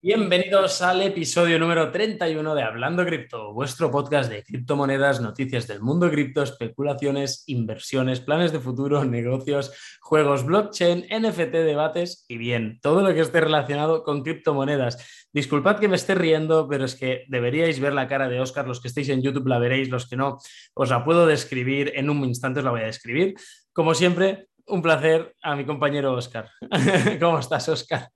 Bienvenidos 0.00 0.80
al 0.80 1.02
episodio 1.02 1.58
número 1.58 1.90
31 1.90 2.54
de 2.54 2.62
Hablando 2.62 3.04
Cripto, 3.04 3.52
vuestro 3.52 3.90
podcast 3.90 4.30
de 4.30 4.44
criptomonedas, 4.44 5.20
noticias 5.20 5.66
del 5.66 5.80
mundo 5.80 6.08
cripto, 6.08 6.40
especulaciones, 6.40 7.42
inversiones, 7.48 8.20
planes 8.20 8.52
de 8.52 8.60
futuro, 8.60 9.04
negocios, 9.04 9.72
juegos, 10.00 10.46
blockchain, 10.46 11.04
NFT, 11.10 11.50
debates 11.50 12.24
y 12.28 12.38
bien, 12.38 12.78
todo 12.80 13.02
lo 13.02 13.12
que 13.12 13.18
esté 13.18 13.40
relacionado 13.40 14.04
con 14.04 14.22
criptomonedas. 14.22 15.26
Disculpad 15.32 15.80
que 15.80 15.88
me 15.88 15.96
esté 15.96 16.14
riendo, 16.14 16.68
pero 16.68 16.84
es 16.84 16.94
que 16.94 17.24
deberíais 17.26 17.80
ver 17.80 17.92
la 17.92 18.06
cara 18.06 18.28
de 18.28 18.38
Oscar, 18.38 18.68
los 18.68 18.80
que 18.80 18.86
estéis 18.86 19.08
en 19.08 19.20
YouTube 19.20 19.48
la 19.48 19.58
veréis, 19.58 19.88
los 19.88 20.08
que 20.08 20.14
no, 20.14 20.38
os 20.74 20.90
la 20.90 21.04
puedo 21.04 21.26
describir, 21.26 21.90
en 21.96 22.08
un 22.08 22.24
instante 22.24 22.60
os 22.60 22.64
la 22.64 22.70
voy 22.70 22.82
a 22.82 22.86
describir. 22.86 23.34
Como 23.72 23.94
siempre, 23.94 24.46
un 24.64 24.80
placer 24.80 25.34
a 25.42 25.56
mi 25.56 25.66
compañero 25.66 26.12
Oscar. 26.12 26.48
¿Cómo 27.20 27.40
estás, 27.40 27.68
Oscar? 27.68 28.10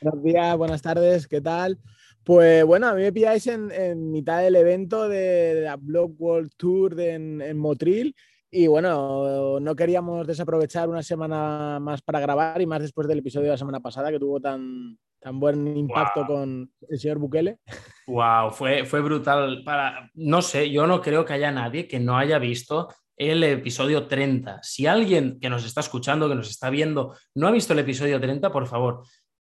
Buenos 0.00 0.22
días, 0.22 0.56
buenas 0.58 0.82
tardes, 0.82 1.26
¿qué 1.26 1.40
tal? 1.40 1.78
Pues 2.22 2.64
bueno, 2.66 2.88
a 2.88 2.94
mí 2.94 3.00
me 3.00 3.12
pilláis 3.12 3.46
en, 3.46 4.10
mitad 4.10 4.42
del 4.42 4.56
evento 4.56 5.08
de, 5.08 5.62
la 5.62 5.76
Block 5.76 6.20
World 6.20 6.50
Tour 6.58 7.00
en, 7.00 7.56
Motril 7.56 8.14
y 8.50 8.66
bueno, 8.66 9.58
no 9.58 9.74
queríamos 9.74 10.26
desaprovechar 10.26 10.90
una 10.90 11.02
semana 11.02 11.78
más 11.80 12.02
para 12.02 12.20
grabar 12.20 12.60
y 12.60 12.66
más 12.66 12.82
después 12.82 13.08
del 13.08 13.20
episodio 13.20 13.46
de 13.46 13.52
la 13.52 13.58
semana 13.58 13.80
pasada 13.80 14.10
que 14.10 14.18
tuvo 14.18 14.38
tan, 14.38 14.98
tan 15.18 15.40
buen 15.40 15.74
impacto 15.74 16.26
con 16.26 16.70
el 16.90 16.98
señor 16.98 17.18
Bukele. 17.18 17.58
Wow, 18.06 18.50
fue, 18.50 18.84
fue 18.84 19.00
brutal. 19.00 19.62
Para, 19.64 20.10
no 20.14 20.42
sé, 20.42 20.70
yo 20.70 20.86
no 20.86 21.00
creo 21.00 21.24
que 21.24 21.32
haya 21.32 21.50
nadie 21.50 21.88
que 21.88 22.00
no 22.00 22.18
haya 22.18 22.38
visto 22.38 22.88
el 23.16 23.42
episodio 23.44 24.06
30. 24.06 24.60
Si 24.62 24.86
alguien 24.86 25.40
que 25.40 25.48
nos 25.48 25.64
está 25.64 25.80
escuchando, 25.80 26.28
que 26.28 26.34
nos 26.34 26.50
está 26.50 26.68
viendo, 26.68 27.16
no 27.34 27.48
ha 27.48 27.50
visto 27.50 27.72
el 27.72 27.78
episodio 27.78 28.20
30, 28.20 28.52
por 28.52 28.66
favor, 28.66 29.02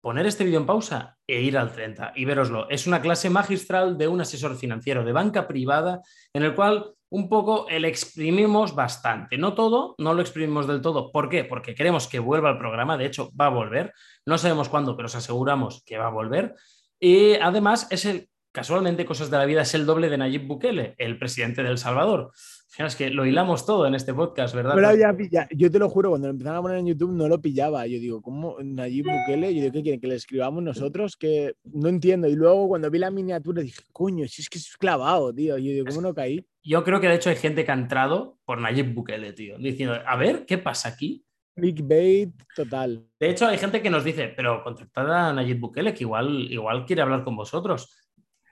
poner 0.01 0.27
este 0.27 0.45
vídeo 0.45 0.61
en 0.61 0.67
pausa 0.67 1.19
e 1.27 1.43
ir 1.43 1.59
al 1.59 1.73
30 1.73 2.13
y 2.17 2.25
veroslo. 2.25 2.69
Es 2.71 2.87
una 2.87 3.01
clase 3.01 3.31
magistral 3.31 3.99
de 3.99 4.09
un 4.09 4.21
asesor 4.21 4.57
financiero 4.57 5.05
de 5.05 5.13
banca 5.13 5.47
privada 5.47 6.01
en 6.33 6.43
el 6.43 6.55
cual 6.55 6.95
un 7.11 7.29
poco 7.29 7.67
el 7.69 7.85
exprimimos 7.85 8.75
bastante. 8.75 9.37
No 9.37 9.55
todo, 9.55 9.97
no 9.99 10.15
lo 10.15 10.23
exprimimos 10.23 10.67
del 10.67 10.81
todo. 10.81 11.11
¿Por 11.11 11.29
qué? 11.29 11.45
Porque 11.45 11.75
queremos 11.75 12.07
que 12.07 12.21
vuelva 12.21 12.51
al 12.51 12.59
programa. 12.59 12.97
De 12.97 13.07
hecho, 13.07 13.31
va 13.39 13.47
a 13.47 13.51
volver. 13.51 13.93
No 14.25 14.39
sabemos 14.39 14.69
cuándo, 14.69 14.97
pero 14.97 15.07
os 15.07 15.17
aseguramos 15.17 15.83
que 15.85 15.99
va 15.99 16.07
a 16.07 16.11
volver. 16.11 16.55
Y 17.01 17.35
además 17.35 17.89
es 17.91 18.05
el, 18.05 18.29
casualmente, 18.53 19.05
cosas 19.05 19.31
de 19.31 19.39
la 19.39 19.45
vida, 19.45 19.63
es 19.63 19.75
el 19.75 19.87
doble 19.87 20.09
de 20.09 20.19
Nayib 20.19 20.47
Bukele, 20.47 20.95
el 20.99 21.19
presidente 21.19 21.63
de 21.63 21.71
El 21.71 21.79
Salvador. 21.79 22.31
Es 22.79 22.97
que 22.97 23.11
lo 23.11 23.27
hilamos 23.27 23.67
todo 23.67 23.87
en 23.87 23.95
este 23.95 24.15
podcast, 24.15 24.55
¿verdad? 24.55 24.75
Pero 24.75 25.17
yo 25.51 25.71
te 25.71 25.79
lo 25.79 25.89
juro, 25.89 26.11
cuando 26.11 26.29
lo 26.29 26.33
empezaron 26.33 26.59
a 26.59 26.63
poner 26.63 26.79
en 26.79 26.87
YouTube 26.87 27.13
no 27.13 27.29
lo 27.29 27.41
pillaba. 27.41 27.87
Yo 27.87 27.99
digo, 27.99 28.23
¿cómo 28.23 28.57
Nayib 28.63 29.07
Bukele? 29.07 29.55
Yo 29.55 29.61
digo, 29.61 29.73
¿qué 29.73 29.83
quieren? 29.83 30.01
¿Que 30.01 30.07
le 30.07 30.15
escribamos 30.15 30.63
nosotros? 30.63 31.17
Que 31.17 31.55
no 31.65 31.89
entiendo. 31.89 32.29
Y 32.29 32.37
luego 32.37 32.69
cuando 32.69 32.91
vi 32.91 32.99
la 32.99 33.11
miniatura 33.11 33.61
dije, 33.61 33.83
coño, 33.93 34.27
si 34.29 34.43
es 34.43 34.49
que 34.49 34.59
es 34.59 34.77
clavado, 34.77 35.35
tío. 35.35 35.59
Yo 35.59 35.73
digo, 35.73 35.87
¿cómo 35.87 36.01
no 36.01 36.15
caí? 36.15 36.47
Yo 36.63 36.85
creo 36.85 37.01
que 37.01 37.09
de 37.09 37.17
hecho 37.17 37.31
hay 37.31 37.37
gente 37.37 37.65
que 37.65 37.71
ha 37.71 37.75
entrado 37.75 38.39
por 38.45 38.61
Nayib 38.61 38.95
Bukele, 38.95 39.33
tío. 39.33 39.59
Diciendo, 39.59 39.97
a 40.07 40.17
ver, 40.17 40.47
¿qué 40.47 40.57
pasa 40.57 40.91
aquí? 40.91 41.25
Clickbait 41.57 42.33
total. 42.55 43.05
De 43.19 43.31
hecho, 43.31 43.49
hay 43.49 43.59
gente 43.59 43.83
que 43.83 43.91
nos 43.91 44.05
dice, 44.05 44.29
pero 44.29 44.63
contactad 44.63 45.13
a 45.13 45.33
Nayib 45.33 45.59
Bukele, 45.59 45.93
que 45.93 46.05
igual, 46.05 46.51
igual 46.51 46.87
quiere 46.87 47.03
hablar 47.03 47.25
con 47.25 47.37
vosotros. 47.37 47.97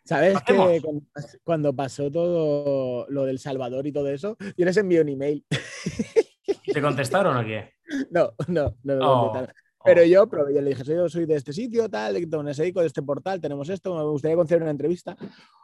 ¿Sabes 0.08 0.38
que 0.42 0.80
cuando 1.44 1.76
pasó 1.76 2.10
todo 2.10 3.06
lo 3.10 3.26
del 3.26 3.38
Salvador 3.38 3.86
y 3.86 3.92
todo 3.92 4.08
eso, 4.08 4.38
yo 4.56 4.64
les 4.64 4.76
envié 4.78 5.02
un 5.02 5.10
email. 5.10 5.44
¿Te 6.72 6.80
contestaron 6.80 7.36
o 7.36 7.44
qué? 7.44 7.74
No, 8.10 8.32
no, 8.48 8.76
no 8.84 8.96
me 8.96 9.04
oh, 9.04 9.20
contestaron. 9.20 9.54
Oh. 9.78 9.82
Pero 9.84 10.04
yo, 10.04 10.28
pero 10.28 10.50
yo 10.50 10.60
le 10.62 10.70
dije, 10.70 10.84
yo 10.84 11.08
soy 11.08 11.26
de 11.26 11.36
este 11.36 11.52
sitio, 11.52 11.90
tal, 11.90 12.14
de 12.14 12.26
de 12.26 12.86
este 12.86 13.02
portal, 13.02 13.40
tenemos 13.40 13.68
esto, 13.68 13.94
me 13.94 14.02
gustaría 14.02 14.36
conceder 14.36 14.62
una 14.62 14.70
entrevista 14.70 15.16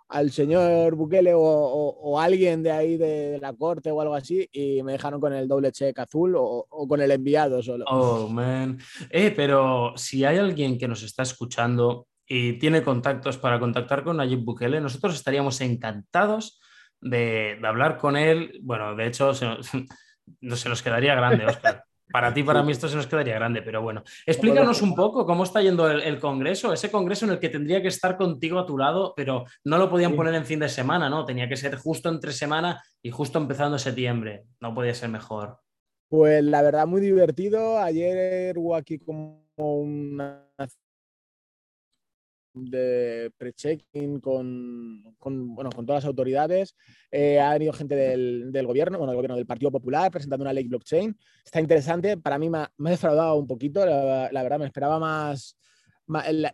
al 0.08 0.30
señor 0.30 0.94
Bukele 0.94 1.32
o, 1.34 2.20
alguien 2.20 2.62
de 2.62 2.70
ahí 2.70 2.96
de, 2.96 3.38
la 3.40 3.52
corte 3.54 3.90
o 3.90 4.00
algo 4.00 4.14
así 4.14 4.48
y 4.52 4.82
me 4.82 4.92
dejaron 4.92 5.20
con 5.20 5.32
el 5.32 5.48
doble 5.48 5.72
check 5.72 5.98
azul 5.98 6.36
o, 6.36 6.66
o, 6.68 6.86
con 6.86 7.00
el 7.00 7.10
enviado 7.10 7.62
solo. 7.62 7.84
Oh, 7.88 8.28
man. 8.28 8.78
Eh, 9.10 9.32
pero 9.34 9.94
si 9.96 10.24
hay 10.24 10.36
alguien 10.36 10.78
que 10.78 10.88
nos 10.88 11.02
está 11.02 11.22
escuchando 11.22 12.06
y 12.26 12.54
tiene 12.54 12.82
contactos 12.82 13.38
para 13.38 13.58
contactar 13.60 14.02
con 14.02 14.16
Nayib 14.16 14.44
Bukele, 14.44 14.80
nosotros 14.80 15.14
estaríamos 15.14 15.60
encantados 15.60 16.60
de, 17.00 17.58
hablar 17.62 17.98
con 17.98 18.16
él. 18.16 18.60
Bueno, 18.62 18.94
de 18.94 19.06
hecho, 19.06 19.34
se 19.34 19.46
nos, 19.46 19.70
se 20.60 20.68
nos 20.68 20.82
quedaría 20.82 21.14
grande, 21.14 21.46
Oscar. 21.46 21.84
Para 22.12 22.32
ti, 22.32 22.42
para 22.42 22.62
mí, 22.62 22.70
esto 22.70 22.86
se 22.86 22.96
nos 22.96 23.06
quedaría 23.06 23.34
grande, 23.34 23.62
pero 23.62 23.82
bueno. 23.82 24.04
Explícanos 24.26 24.82
un 24.82 24.94
poco 24.94 25.26
cómo 25.26 25.42
está 25.42 25.62
yendo 25.62 25.90
el, 25.90 26.20
Congreso, 26.20 26.72
ese 26.72 26.90
Congreso 26.90 27.24
en 27.24 27.32
el 27.32 27.40
que 27.40 27.48
tendría 27.48 27.82
que 27.82 27.88
estar 27.88 28.16
contigo 28.16 28.58
a 28.58 28.66
tu 28.66 28.78
lado, 28.78 29.14
pero 29.16 29.44
no 29.64 29.78
lo 29.78 29.90
podían 29.90 30.14
poner 30.14 30.34
en 30.34 30.44
fin 30.44 30.60
de 30.60 30.68
semana, 30.68 31.08
¿no? 31.08 31.24
Tenía 31.24 31.48
que 31.48 31.56
ser 31.56 31.76
justo 31.76 32.08
entre 32.10 32.32
semana 32.32 32.80
y 33.02 33.10
justo 33.10 33.38
empezando 33.38 33.78
septiembre. 33.78 34.44
No 34.60 34.74
podía 34.74 34.94
ser 34.94 35.08
mejor. 35.08 35.58
Pues 36.08 36.44
la 36.44 36.62
verdad, 36.62 36.86
muy 36.86 37.00
divertido. 37.00 37.78
Ayer 37.78 38.56
hubo 38.58 38.76
aquí 38.76 38.98
como 38.98 39.48
una 39.56 40.46
de 42.54 43.32
pre-checking 43.36 44.20
con, 44.20 45.02
bueno, 45.20 45.70
con 45.70 45.84
todas 45.84 46.04
las 46.04 46.08
autoridades. 46.08 46.76
Eh, 47.10 47.40
ha 47.40 47.52
venido 47.52 47.72
gente 47.72 47.94
del, 47.94 48.66
gobierno, 48.66 48.98
bueno, 48.98 49.10
del 49.10 49.16
gobierno 49.16 49.36
del 49.36 49.46
Partido 49.46 49.70
Popular, 49.70 50.10
presentando 50.10 50.42
una 50.42 50.52
ley 50.52 50.66
blockchain. 50.68 51.16
Está 51.44 51.60
interesante. 51.60 52.16
Para 52.16 52.38
mí 52.38 52.48
me 52.48 52.58
ha, 52.58 52.70
defraudado 52.78 53.34
un 53.36 53.46
poquito. 53.46 53.84
La, 53.84 54.42
verdad, 54.42 54.58
me 54.58 54.66
esperaba 54.66 54.98
más, 54.98 55.58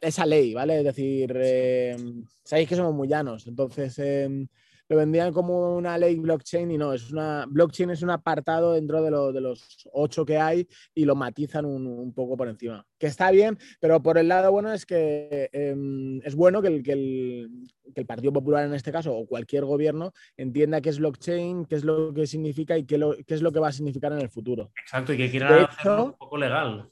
esa 0.00 0.27
ley, 0.27 0.55
¿vale? 0.55 0.78
Es 0.78 0.84
decir, 0.84 1.33
eh, 1.37 1.97
sabéis 2.43 2.69
que 2.69 2.77
somos 2.77 2.94
muy 2.94 3.09
llanos. 3.09 3.47
Entonces, 3.47 3.99
em, 3.99 4.49
lo 4.91 4.97
vendían 4.97 5.33
como 5.33 5.77
una 5.77 5.97
ley 5.97 6.17
blockchain 6.17 6.69
y 6.73 6.77
no, 6.77 6.93
es 6.93 7.12
una 7.12 7.47
blockchain 7.49 7.91
es 7.91 8.03
un 8.03 8.11
apartado 8.11 8.73
dentro 8.73 9.01
de, 9.01 9.33
de 9.33 9.41
los 9.41 9.89
ocho 9.93 10.27
que 10.27 10.37
hay 10.37 10.67
y 10.93 11.05
lo 11.05 11.15
matizan 11.15 11.65
un, 11.65 12.12
poco 12.12 12.37
por 12.37 12.49
encima. 12.49 12.84
Que 12.99 13.06
está 13.06 13.31
bien, 13.31 13.56
pero 13.78 14.03
por 14.03 14.19
el 14.19 14.27
lado 14.27 14.51
bueno 14.51 14.73
es 14.73 14.84
que 14.84 15.49
em, 15.53 16.21
es 16.25 16.34
bueno 16.34 16.61
que 16.61 16.69
el, 16.69 16.83
que, 16.83 16.93
el, 16.93 18.06
Partido 18.06 18.33
Popular 18.33 18.67
en 18.67 18.75
este 18.75 18.91
caso 18.91 19.15
o 19.15 19.27
cualquier 19.27 19.65
gobierno 19.65 20.12
entienda 20.37 20.81
qué 20.81 20.89
es 20.89 20.99
blockchain, 20.99 21.67
qué 21.67 21.77
es 21.77 21.84
lo 21.84 22.12
que 22.12 22.27
significa 22.27 22.77
y 22.77 22.84
qué, 22.84 22.99
lo, 22.99 23.15
qué 23.25 23.34
es 23.34 23.43
lo 23.43 23.53
que 23.53 23.61
va 23.61 23.69
a 23.69 23.72
significar 23.72 24.12
en 24.12 24.21
el 24.21 24.28
futuro. 24.28 24.72
Exacto, 24.83 25.12
y 25.12 25.19
que 25.19 25.31
quieran 25.31 25.67
hacerlo 25.67 26.05
un 26.07 26.12
poco 26.15 26.37
legal. 26.37 26.91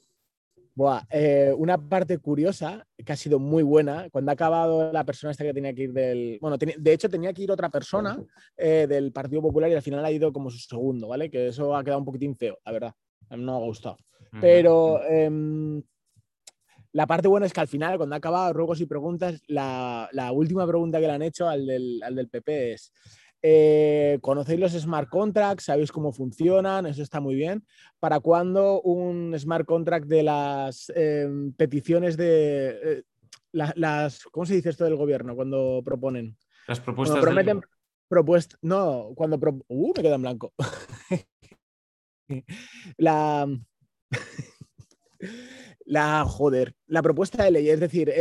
Eh, 1.09 1.53
una 1.57 1.77
parte 1.77 2.17
curiosa 2.19 2.85
que 3.05 3.11
ha 3.11 3.15
sido 3.15 3.39
muy 3.39 3.63
buena, 3.63 4.09
cuando 4.11 4.31
ha 4.31 4.33
acabado 4.33 4.91
la 4.91 5.03
persona 5.03 5.31
esta 5.31 5.43
que 5.43 5.53
tenía 5.53 5.73
que 5.73 5.83
ir 5.83 5.93
del... 5.93 6.37
Bueno, 6.41 6.57
de 6.57 6.93
hecho 6.93 7.09
tenía 7.09 7.33
que 7.33 7.43
ir 7.43 7.51
otra 7.51 7.69
persona 7.69 8.23
eh, 8.55 8.85
del 8.87 9.11
Partido 9.11 9.41
Popular 9.41 9.69
y 9.69 9.75
al 9.75 9.81
final 9.81 10.05
ha 10.05 10.11
ido 10.11 10.31
como 10.31 10.49
su 10.49 10.59
segundo, 10.59 11.09
¿vale? 11.09 11.29
Que 11.29 11.49
eso 11.49 11.75
ha 11.75 11.83
quedado 11.83 11.99
un 11.99 12.05
poquitín 12.05 12.35
feo, 12.35 12.57
la 12.65 12.71
verdad. 12.71 12.93
No 13.29 13.37
me 13.37 13.51
ha 13.51 13.65
gustado. 13.67 13.97
Pero 14.39 15.03
em, 15.03 15.81
la 16.93 17.07
parte 17.07 17.27
buena 17.27 17.45
es 17.45 17.53
que 17.53 17.61
al 17.61 17.67
final, 17.67 17.97
cuando 17.97 18.15
ha 18.15 18.17
acabado 18.17 18.53
ruegos 18.53 18.79
y 18.79 18.85
preguntas, 18.85 19.41
la, 19.47 20.07
la 20.11 20.31
última 20.31 20.65
pregunta 20.65 20.99
que 20.99 21.07
le 21.07 21.13
han 21.13 21.21
hecho 21.21 21.47
al 21.49 21.65
del, 21.65 22.01
al 22.03 22.15
del 22.15 22.29
PP 22.29 22.73
es... 22.73 22.93
Eh, 23.41 24.19
conocéis 24.21 24.59
los 24.59 24.73
smart 24.73 25.09
contracts, 25.09 25.65
sabéis 25.65 25.91
cómo 25.91 26.11
funcionan, 26.11 26.85
eso 26.85 27.01
está 27.01 27.19
muy 27.21 27.35
bien. 27.35 27.65
¿Para 27.99 28.19
cuándo 28.19 28.81
un 28.81 29.33
smart 29.37 29.65
contract 29.65 30.07
de 30.07 30.23
las 30.23 30.91
em, 30.95 31.53
peticiones 31.53 32.17
de 32.17 32.79
eh, 32.83 33.03
las, 33.51 34.23
¿cómo 34.25 34.45
se 34.45 34.55
dice 34.55 34.69
esto 34.69 34.83
del 34.83 34.95
gobierno 34.95 35.35
cuando 35.35 35.81
proponen? 35.83 36.37
Las 36.67 36.79
propuestas. 36.79 37.19
Cuando 37.19 37.35
prometen 37.35 37.61
no, 38.61 39.11
cuando 39.15 39.37
uh, 39.67 39.93
me 39.95 40.03
queda 40.03 40.15
en 40.15 40.21
blanco. 40.21 40.53
la 42.97 43.47
la, 45.89 46.23
joder, 46.23 46.75
la 46.85 47.01
propuesta 47.01 47.43
de 47.43 47.51
ley, 47.51 47.69
es 47.69 47.79
decir, 47.79 48.13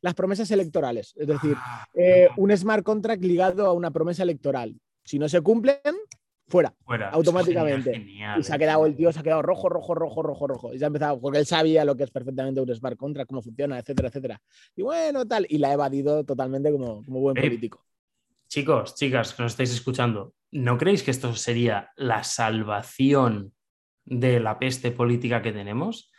las 0.00 0.14
promesas 0.14 0.48
electorales, 0.52 1.12
es 1.16 1.26
decir, 1.26 1.54
ah, 1.56 1.84
eh, 1.92 2.28
un 2.36 2.56
smart 2.56 2.84
contract 2.84 3.22
ligado 3.22 3.66
a 3.66 3.72
una 3.72 3.90
promesa 3.90 4.22
electoral. 4.22 4.76
Si 5.04 5.18
no 5.18 5.28
se 5.28 5.40
cumplen, 5.40 5.80
fuera, 6.46 6.72
automáticamente. 7.10 7.92
y 8.38 8.42
se 8.44 8.54
ha 8.54 8.58
quedado 8.58 8.86
el 8.86 8.94
tío, 8.94 9.12
se 9.12 9.18
ha 9.18 9.22
quedado 9.24 9.42
rojo, 9.42 9.68
rojo, 9.68 9.92
rojo, 9.92 10.22
rojo, 10.22 10.46
rojo. 10.46 10.72
Y 10.72 10.78
se 10.78 10.84
ha 10.84 10.86
empezado, 10.86 11.20
porque 11.20 11.38
él 11.38 11.46
sabía 11.46 11.84
lo 11.84 11.96
que 11.96 12.04
es 12.04 12.12
perfectamente 12.12 12.60
un 12.60 12.72
smart 12.72 12.96
contract, 12.96 13.28
cómo 13.28 13.42
funciona, 13.42 13.78
etcétera, 13.78 14.08
etcétera. 14.08 14.40
Y 14.76 14.82
bueno, 14.82 15.26
tal, 15.26 15.46
y 15.48 15.58
la 15.58 15.70
ha 15.70 15.72
evadido 15.72 16.24
totalmente 16.24 16.70
como, 16.70 17.04
como 17.04 17.20
buen 17.20 17.34
político. 17.34 17.84
Chicos, 18.46 18.94
chicas, 18.94 19.34
que 19.34 19.42
nos 19.42 19.52
estáis 19.52 19.72
escuchando, 19.72 20.32
¿no 20.52 20.78
creéis 20.78 21.02
que 21.02 21.10
esto 21.10 21.34
sería 21.34 21.90
la 21.96 22.22
salvación 22.22 23.52
de 24.04 24.38
la 24.38 24.60
peste 24.60 24.92
política 24.92 25.42
que 25.42 25.52
tenemos? 25.52 26.12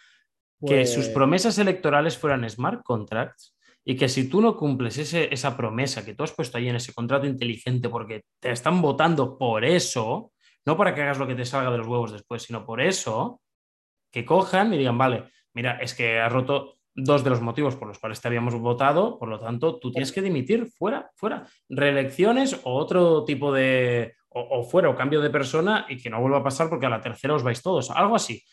Que 0.65 0.85
sus 0.85 1.05
pues 1.05 1.09
promesas 1.09 1.57
electorales 1.57 2.17
fueran 2.17 2.49
smart 2.49 2.83
contracts 2.83 3.55
y 3.85 3.95
que 3.95 4.09
si 4.09 4.29
tú 4.29 4.41
no 4.41 4.57
cumples 4.57 4.97
esa 4.97 5.57
promesa 5.57 6.05
que 6.05 6.13
tú 6.13 6.23
has 6.23 6.33
puesto 6.33 6.57
ahí 6.57 6.67
en 6.67 6.75
ese 6.75 6.93
contrato 6.93 7.25
inteligente 7.25 7.89
porque 7.89 8.23
te 8.39 8.51
están 8.51 8.81
votando 8.81 9.37
por 9.37 9.63
eso, 9.63 10.31
no 10.65 10.77
para 10.77 10.93
que 10.93 11.01
hagas 11.01 11.17
lo 11.17 11.27
que 11.27 11.35
te 11.35 11.45
salga 11.45 11.71
de 11.71 11.77
los 11.77 11.87
huevos 11.87 12.11
después, 12.11 12.43
sino 12.43 12.65
por 12.65 12.81
eso, 12.81 13.41
que 14.11 14.25
cojan 14.25 14.73
y 14.73 14.77
digan, 14.77 14.97
vale, 14.97 15.25
mira, 15.53 15.79
es 15.79 15.93
que 15.93 16.19
has 16.19 16.31
roto 16.31 16.75
dos 16.93 17.23
de 17.23 17.29
los 17.29 17.41
motivos 17.41 17.75
por 17.75 17.87
los 17.87 17.99
cuales 17.99 18.19
te 18.19 18.27
habíamos 18.27 18.55
votado, 18.55 19.17
por 19.17 19.29
lo 19.29 19.39
tanto, 19.39 19.79
tú 19.79 19.91
tienes 19.91 20.11
que 20.11 20.21
dimitir 20.21 20.67
fuera, 20.67 21.11
fuera. 21.15 21.47
Reelecciones 21.69 22.59
o 22.63 22.73
otro 22.75 23.23
tipo 23.23 23.53
de, 23.53 24.15
o, 24.29 24.63
fuera, 24.63 24.89
o 24.89 24.95
cambio 24.95 25.21
de 25.21 25.29
persona 25.29 25.85
y 25.89 25.97
que 25.97 26.09
no 26.09 26.21
vuelva 26.21 26.39
a 26.39 26.43
pasar 26.43 26.69
porque 26.69 26.85
a 26.85 26.89
la 26.89 27.01
tercera 27.01 27.35
os 27.35 27.43
vais 27.43 27.61
todos, 27.61 27.89
algo 27.91 28.15
así. 28.15 28.43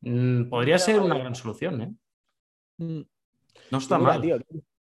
Mm, 0.00 0.48
podría 0.48 0.78
ser 0.78 1.00
una 1.00 1.18
gran 1.18 1.34
solución, 1.34 1.82
¿eh? 1.82 1.92
Mm. 2.78 3.02
No 3.70 3.78
está 3.78 3.98
mal. 3.98 4.22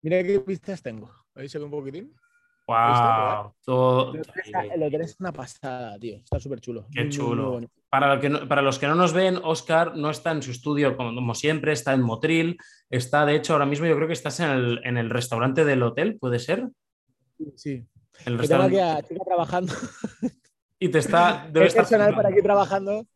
mira 0.02 0.24
qué 0.24 0.40
pistas 0.40 0.82
tengo. 0.82 1.12
¿Veis 1.34 1.56
un 1.56 1.72
poquitín? 1.72 2.14
Wow, 2.68 3.56
todo... 3.66 4.14
El 4.14 4.84
hotel 4.84 5.02
es 5.02 5.20
una 5.20 5.32
pasada, 5.32 5.98
tío. 5.98 6.18
Está 6.18 6.40
súper 6.40 6.60
chulo. 6.62 6.86
Qué 6.94 7.10
chulo. 7.10 7.60
para, 7.90 8.20
para, 8.48 8.62
los 8.62 8.78
que 8.78 8.86
no 8.86 8.94
nos 8.94 9.12
ven, 9.12 9.40
Oscar 9.44 9.96
no 9.96 10.12
está 10.12 10.32
en 10.32 10.44
su 10.44 10.52
estudio 10.52 10.96
como, 10.96 11.34
siempre, 11.34 11.72
está 11.72 11.94
en 11.94 12.02
Motril. 12.02 12.60
Está, 12.92 13.26
de 13.26 13.36
hecho, 13.36 13.54
ahora 13.54 13.66
mismo 13.66 13.88
yo 13.88 13.96
creo 13.96 14.06
que 14.06 14.14
estás 14.14 14.40
en 14.40 14.52
el, 14.52 14.82
en 14.84 14.98
el 14.98 15.10
restaurante 15.10 15.66
del 15.66 15.82
hotel, 15.82 16.20
¿puede 16.20 16.38
ser? 16.38 16.70
Sí. 17.56 17.88
El 18.26 18.38
restaurante. 18.38 18.82
aquí 18.84 19.16
trabajando. 19.26 19.74
Y 20.78 20.90
te 20.90 21.00
está. 21.00 21.48
Debe 21.52 21.66
estar 21.66 21.84
personal 21.84 22.14
para 22.14 22.30
aquí 22.30 22.42
trabajando. 22.44 23.08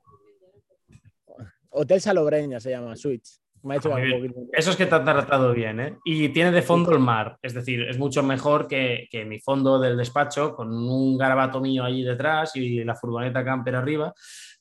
Hotel 1.74 2.02
Salobreña 2.02 2.60
se 2.60 2.72
llama, 2.72 2.96
Switch. 2.96 3.44
Eso 4.52 4.72
es 4.72 4.76
que 4.76 4.86
te 4.86 4.96
ha 4.96 5.04
tratado 5.04 5.54
bien, 5.54 5.80
¿eh? 5.80 5.98
Y 6.04 6.30
tiene 6.30 6.52
de 6.52 6.62
fondo 6.62 6.92
el 6.92 7.00
mar, 7.00 7.38
es 7.42 7.54
decir, 7.54 7.84
es 7.84 7.98
mucho 7.98 8.22
mejor 8.22 8.68
que, 8.68 9.08
mi 9.26 9.40
fondo 9.40 9.80
del 9.80 9.96
despacho, 9.96 10.54
con 10.54 10.72
un 10.74 11.18
garabato 11.18 11.62
mío 11.62 11.86
allí 11.86 12.04
detrás 12.04 12.56
y 12.58 12.84
la 12.84 12.96
furgoneta 12.96 13.46
camper 13.46 13.78
arriba. 13.78 14.14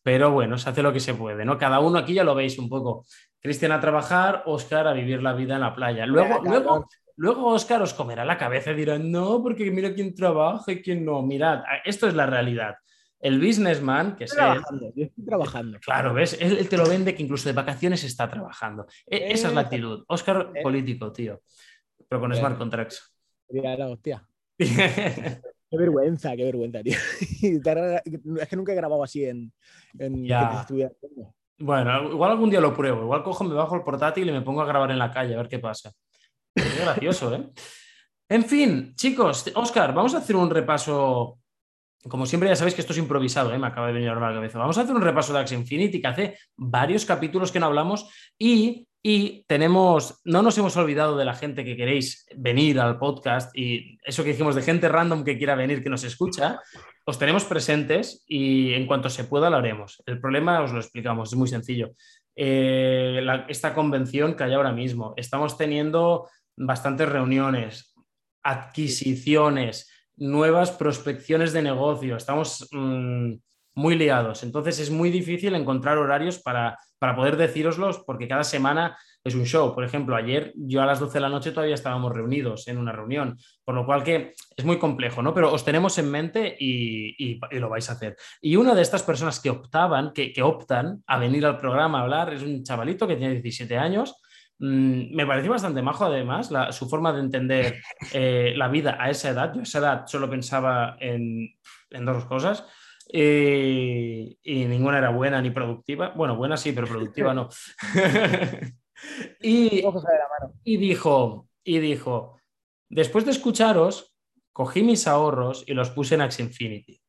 Pero 0.05 0.31
bueno, 0.31 0.57
se 0.57 0.71
hace 0.71 0.83
lo 0.83 0.93
que 0.93 1.01
se 1.01 1.15
puede, 1.15 1.45
¿no? 1.45 1.59
Cada 1.59 1.81
uno 1.81 1.99
aquí 1.99 2.15
ya 2.15 2.25
lo 2.25 2.35
veis 2.35 2.59
un 2.59 2.69
poco. 2.69 3.05
Cristian 3.41 3.73
a 3.73 3.81
trabajar, 3.81 4.45
Oscar 4.47 4.87
a 4.87 4.93
vivir 4.93 5.21
la 5.21 5.33
vida 5.33 5.57
en 5.57 5.63
la 5.63 5.75
playa. 5.75 6.07
Luego, 6.07 6.41
luego, 6.45 6.87
luego 7.17 7.47
Oscar 7.49 7.83
os 7.83 7.95
comerá 7.95 8.25
la 8.25 8.39
cabeza 8.39 8.71
y 8.71 8.77
dirá, 8.77 8.99
no, 8.99 9.43
porque 9.43 9.69
mira 9.73 9.95
quién 9.95 10.15
trabaja 10.15 10.71
y 10.71 10.81
quién 10.81 11.05
no. 11.05 11.23
Mirad, 11.23 11.63
esto 11.85 12.07
es 12.07 12.15
la 12.15 12.27
realidad 12.27 12.77
el 13.23 13.39
businessman, 13.39 14.17
que 14.17 14.25
estoy 14.25 14.39
trabajando, 14.39 14.93
yo 14.97 15.05
estoy 15.05 15.25
trabajando. 15.25 15.79
Claro, 15.79 16.13
¿ves? 16.13 16.37
Él, 16.41 16.69
te 16.69 16.77
lo 16.77 16.89
vende 16.89 17.15
que 17.15 17.23
incluso 17.23 17.49
de 17.49 17.55
vacaciones 17.55 18.03
está 18.03 18.29
trabajando. 18.29 18.85
E, 19.07 19.33
esa 19.33 19.49
es 19.49 19.55
la 19.55 19.61
actitud. 19.63 20.05
Oscar, 20.09 20.51
eh. 20.55 20.63
político, 20.63 21.13
tío. 21.13 21.41
Pero 22.09 22.21
con 22.21 22.35
smart 22.35 22.59
contracts. 22.59 23.15
la 23.49 23.89
hostia. 23.89 24.27
qué 24.59 25.41
vergüenza, 25.71 26.35
qué 26.37 26.45
vergüenza, 26.45 26.83
tío. 26.83 26.99
es 28.41 28.49
que 28.49 28.57
nunca 28.57 28.73
he 28.73 28.77
grabado 28.77 29.05
así 29.05 29.25
en, 29.25 29.53
en 30.01 30.25
ya. 30.25 30.67
Bueno, 31.59 32.11
igual 32.11 32.33
algún 32.33 32.51
día 32.51 32.61
lo 32.61 32.75
pruebo. 32.75 33.03
Igual 33.03 33.23
cojo, 33.23 33.45
me 33.45 33.55
bajo 33.55 33.77
el 33.77 33.85
portátil 33.85 34.29
y 34.29 34.33
me 34.33 34.43
pongo 34.43 34.63
a 34.63 34.67
grabar 34.67 34.91
en 34.91 34.99
la 34.99 35.13
calle 35.13 35.35
a 35.35 35.37
ver 35.37 35.49
qué 35.49 35.61
pasa. 35.61 35.93
Es 36.57 36.81
gracioso, 36.81 37.33
¿eh? 37.37 37.51
En 38.29 38.45
fin, 38.45 38.95
chicos, 38.97 39.53
Oscar, 39.55 39.95
vamos 39.95 40.15
a 40.15 40.19
hacer 40.19 40.35
un 40.35 40.51
repaso 40.51 41.42
como 42.09 42.27
siempre, 42.27 42.49
ya 42.49 42.57
sabéis 42.57 42.75
que 42.75 42.81
esto 42.81 42.93
es 42.93 42.99
improvisado, 42.99 43.53
¿eh? 43.53 43.59
me 43.59 43.69
acaba 43.69 43.87
de 43.87 43.93
venir 43.93 44.11
a 44.11 44.15
la 44.15 44.35
cabeza. 44.35 44.59
Vamos 44.59 44.77
a 44.79 44.83
hacer 44.83 44.95
un 44.95 45.03
repaso 45.03 45.33
de 45.33 45.39
Axie 45.39 45.57
Infinity, 45.57 46.01
que 46.01 46.09
hace 46.09 46.39
varios 46.57 47.05
capítulos 47.05 47.53
que 47.53 47.61
no 47.61 47.67
hablamos 47.67 48.09
y, 48.39 48.89
y, 49.03 49.45
tenemos, 49.47 50.21
no 50.25 50.43
nos 50.43 50.59
hemos 50.59 50.77
olvidado 50.77 51.17
de 51.17 51.25
la 51.25 51.35
gente 51.35 51.65
que 51.65 51.77
queréis 51.77 52.27
venir 52.37 52.81
al 52.81 52.99
podcast 52.99 53.57
y 53.57 53.99
eso 54.05 54.25
que 54.25 54.31
dijimos 54.31 54.55
de 54.55 54.63
gente 54.63 54.89
random 54.89 55.23
que 55.23 55.39
quiera 55.39 55.55
venir, 55.55 55.83
que 55.83 55.91
nos 55.91 56.03
escucha, 56.03 56.61
os 57.05 57.19
tenemos 57.19 57.45
presentes 57.45 58.25
y 58.27 58.75
en 58.75 58.87
cuanto 58.87 59.09
se 59.09 59.25
pueda 59.25 59.51
lo 59.51 59.57
haremos. 59.57 60.03
El 60.07 60.21
problema 60.21 60.61
os 60.63 60.73
lo 60.73 60.81
explicamos, 60.81 61.33
es 61.33 61.39
muy 61.39 61.49
sencillo. 61.49 61.93
Eh, 62.35 63.25
esta 63.49 63.75
convención 63.75 64.35
que 64.35 64.45
hay 64.45 64.55
ahora 64.55 64.73
mismo, 64.73 65.15
estamos 65.17 65.57
teniendo 65.57 66.29
bastantes 66.57 67.09
reuniones, 67.09 67.95
adquisiciones, 68.43 69.92
nuevas 70.17 70.71
prospecciones 70.71 71.53
de 71.53 71.63
negocio, 71.63 72.17
estamos 72.17 72.69
mm, 72.73 73.35
muy 73.75 73.97
liados. 73.97 74.43
Entonces 74.43 74.79
es 74.79 74.91
muy 74.91 75.11
difícil 75.11 75.55
encontrar 75.55 75.99
horarios 75.99 76.39
para, 76.39 76.79
para 76.99 77.17
poder 77.17 77.37
decíroslos 77.37 78.01
porque 78.07 78.29
cada 78.29 78.45
semana 78.45 78.97
es 79.25 79.35
un 79.35 79.45
show. 79.45 79.75
Por 79.75 79.85
ejemplo, 79.85 80.17
ayer 80.17 80.53
yo 80.57 80.83
a 80.83 80.87
las 80.87 81.01
12 81.01 81.15
de 81.15 81.21
la 81.21 81.29
noche 81.29 81.53
todavía 81.53 81.75
estábamos 81.75 82.13
reunidos 82.13 82.69
en 82.69 82.79
una 82.79 82.93
reunión, 82.93 83.39
por 83.65 83.75
lo 83.75 83.87
cual 83.87 84.03
que 84.03 84.35
es 84.57 84.65
muy 84.65 84.79
complejo, 84.79 85.23
¿no? 85.23 85.33
Pero 85.33 85.53
os 85.53 85.65
tenemos 85.65 85.97
en 85.99 86.11
mente 86.11 86.57
y, 86.59 87.41
lo 87.53 87.69
vais 87.69 87.89
a 87.89 87.95
hacer. 87.95 88.17
Y 88.41 88.57
una 88.57 88.75
de 88.75 88.83
estas 88.83 89.03
personas 89.03 89.41
que 89.41 89.51
optaban, 89.51 90.13
que, 90.13 90.33
que 90.33 90.43
optan 90.43 91.03
a 91.07 91.19
venir 91.19 91.47
al 91.47 91.59
programa 91.59 92.01
a 92.01 92.03
hablar, 92.03 92.35
es 92.35 92.43
un 92.43 92.63
chavalito 92.65 93.07
que 93.07 93.17
tiene 93.17 93.35
17 93.35 93.79
años 93.79 94.17
Mm, 94.59 95.15
me 95.15 95.27
pareció 95.27 95.51
bastante 95.51 95.83
majo, 95.83 96.05
además, 96.05 96.51
su 96.71 96.89
forma 96.89 97.13
de 97.13 97.21
entender 97.21 97.83
eh, 98.13 98.55
la 98.57 98.69
vida 98.69 98.97
a 98.99 99.11
esa 99.11 99.31
edad. 99.31 99.53
Yo 99.55 99.61
a 99.61 99.63
esa 99.65 99.79
edad 99.79 100.07
solo 100.07 100.31
pensaba 100.31 100.97
en, 101.01 101.57
dos 101.91 102.25
cosas 102.27 102.65
y, 103.13 104.37
ninguna 104.45 104.99
era 104.99 105.11
buena 105.11 105.43
ni 105.43 105.51
productiva. 105.51 106.11
Bueno, 106.11 106.37
buena 106.37 106.57
sí, 106.57 106.73
pero 106.73 106.87
productiva 106.87 107.35
no. 107.35 107.49
y, 109.43 109.83
y, 110.65 110.77
dijo, 110.77 111.49
y 111.65 111.79
dijo, 111.81 112.39
después 112.89 113.25
de 113.25 113.33
escucharos, 113.33 114.15
cogí 114.53 114.83
mis 114.83 115.07
ahorros 115.07 115.65
y 115.67 115.75
los 115.75 115.91
puse 115.91 116.15
en 116.15 116.21
Axie 116.21 116.45
Infinity. 116.45 117.01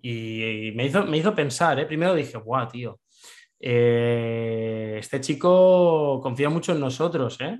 Y, 0.00 0.72
me, 0.74 0.86
hizo, 0.86 1.04
me 1.04 1.18
hizo 1.18 1.34
pensar, 1.34 1.78
¿eh? 1.80 1.86
primero 1.86 2.14
dije, 2.14 2.38
guau, 2.38 2.68
tío, 2.68 3.00
eh, 3.60 4.96
este 4.98 5.20
chico 5.20 6.20
confía 6.22 6.48
mucho 6.48 6.72
en 6.72 6.80
nosotros. 6.80 7.40
¿eh? 7.40 7.58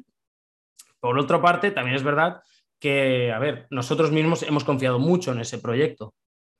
Por 1.00 1.18
otra 1.18 1.40
parte, 1.40 1.70
también 1.70 1.96
es 1.96 2.02
verdad 2.02 2.40
que, 2.78 3.32
a 3.32 3.38
ver, 3.38 3.66
nosotros 3.70 4.12
mismos 4.12 4.42
hemos 4.42 4.64
confiado 4.64 4.98
mucho 4.98 5.32
en 5.32 5.40
ese 5.40 5.58
proyecto, 5.58 6.14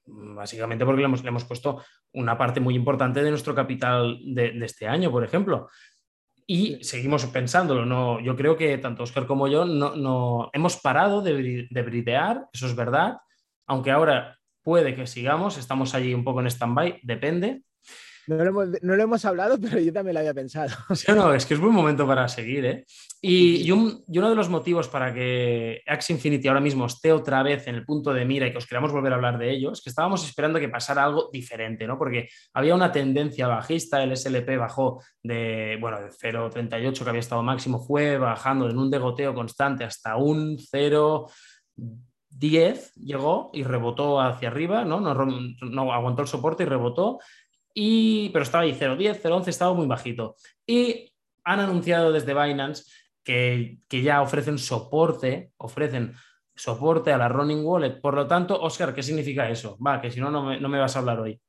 básicamente 0.07 0.85
porque 0.85 1.01
le 1.01 1.07
hemos, 1.07 1.23
le 1.23 1.29
hemos 1.29 1.45
puesto 1.45 1.83
una 2.13 2.37
parte 2.37 2.61
muy 2.61 2.75
importante 2.75 3.23
de 3.23 3.31
nuestro 3.31 3.55
capital 3.55 4.19
de, 4.25 4.59
este 4.65 4.89
año, 4.89 5.11
por 5.11 5.25
ejemplo. 5.25 5.69
Y 6.47 6.83
seguimos 6.83 7.27
pensándolo. 7.27 7.85
No, 7.85 8.21
yo 8.21 8.35
creo 8.35 8.57
que 8.57 8.79
tanto 8.79 9.03
Oscar 9.03 9.27
como 9.27 9.49
yo 9.49 9.65
no, 9.65 9.95
no 9.95 10.51
hemos 10.53 10.79
parado 10.79 11.21
de, 11.21 11.69
de 11.71 11.83
bridear, 11.83 12.47
eso 12.53 12.67
es 12.67 12.75
verdad, 12.75 13.19
aunque 13.67 13.91
ahora 13.91 14.39
puede 14.63 14.95
que 14.95 15.07
sigamos, 15.07 15.59
estamos 15.59 15.95
allí 15.95 16.15
un 16.15 16.25
poco 16.25 16.41
en 16.41 16.47
stand-by, 16.47 17.01
depende, 17.03 17.63
no 18.29 18.45
lo, 18.45 19.03
hemos, 19.03 19.25
hablado, 19.25 19.59
pero 19.61 19.81
yo 19.81 19.93
también 19.93 20.15
lo 20.15 20.21
había 20.21 20.35
pensado. 20.35 20.71
Sí, 20.95 21.11
no, 21.13 21.33
es 21.33 21.47
que 21.47 21.55
es 21.55 21.61
buen 21.61 21.73
momento 21.73 22.07
para 22.07 22.29
seguir. 22.29 22.67
¿eh? 22.67 22.85
Y, 23.23 23.71
uno 23.71 24.03
de 24.07 24.35
los 24.35 24.49
motivos 24.49 24.89
para 24.89 25.15
que 25.15 25.83
Axie 25.87 26.15
Infinity 26.15 26.49
ahora 26.49 26.61
mismo 26.61 26.87
esté 26.87 27.13
otra 27.13 27.43
vez 27.43 27.67
en 27.67 27.77
el 27.77 27.85
punto 27.85 28.13
de 28.13 28.25
mira 28.25 28.47
y 28.47 28.53
que 28.53 28.59
os 28.59 28.67
queramos 28.67 28.93
volver 28.93 29.13
a 29.13 29.17
hablar 29.17 29.39
de 29.39 29.51
ello, 29.51 29.73
es 29.73 29.81
que 29.81 29.91
estábamos 29.91 30.27
esperando 30.27 30.61
que 30.61 30.69
pasara 30.69 31.05
algo 31.05 31.31
diferente, 31.33 31.87
¿no? 31.87 31.97
Porque 31.97 32.29
había 32.53 32.75
una 32.75 32.93
tendencia 32.93 33.47
bajista, 33.47 34.03
el 34.03 34.15
SLP 34.15 34.59
bajó 34.59 35.03
de, 35.23 35.79
bueno, 35.81 36.01
de 36.01 36.11
0,38 36.11 37.03
que 37.03 37.09
había 37.09 37.21
estado 37.21 37.43
máximo, 37.43 37.81
fue 37.81 38.19
bajando 38.19 38.69
en 38.69 38.79
un 38.79 38.91
degoteo 38.91 39.35
constante 39.35 39.85
hasta 39.85 40.17
un 40.17 40.59
0,10 40.59 42.93
llegó 42.95 43.51
y 43.55 43.63
rebotó 43.63 44.21
hacia 44.21 44.49
arriba, 44.49 44.85
¿no? 44.85 45.01
No, 45.01 45.15
no 45.15 45.93
aguantó 45.93 46.23
el 46.23 46.29
soporte 46.29 46.65
y 46.65 46.67
rebotó 46.67 47.21
pero 48.33 48.43
estaba 48.43 48.65
ahí 48.65 48.73
0.10, 48.73 49.21
0.11, 49.23 49.49
estaba 49.49 49.75
muy 49.75 49.87
bajito. 49.87 50.37
Y 50.67 51.13
han 51.45 51.61
anunciado 51.61 52.13
desde 52.13 52.35
Binance 52.35 52.85
que, 53.23 53.79
ya 53.89 54.23
ofrecen 54.23 54.59
soporte, 54.59 55.53
ofrecen 55.59 56.15
soporte 56.55 57.13
a 57.13 57.19
la 57.19 57.29
Running 57.29 57.65
Wallet. 57.65 58.01
Por 58.01 58.15
lo 58.15 58.27
tanto, 58.27 58.61
Oscar, 58.61 58.95
¿qué 58.95 59.03
significa 59.03 59.49
eso? 59.49 59.79
Va, 59.79 60.01
que 60.01 60.11
si 60.11 60.21
no, 60.21 60.31
no 60.31 60.69
me, 60.69 60.79
vas 60.79 60.97
a 60.97 60.99
hablar 60.99 61.21
hoy. 61.21 61.41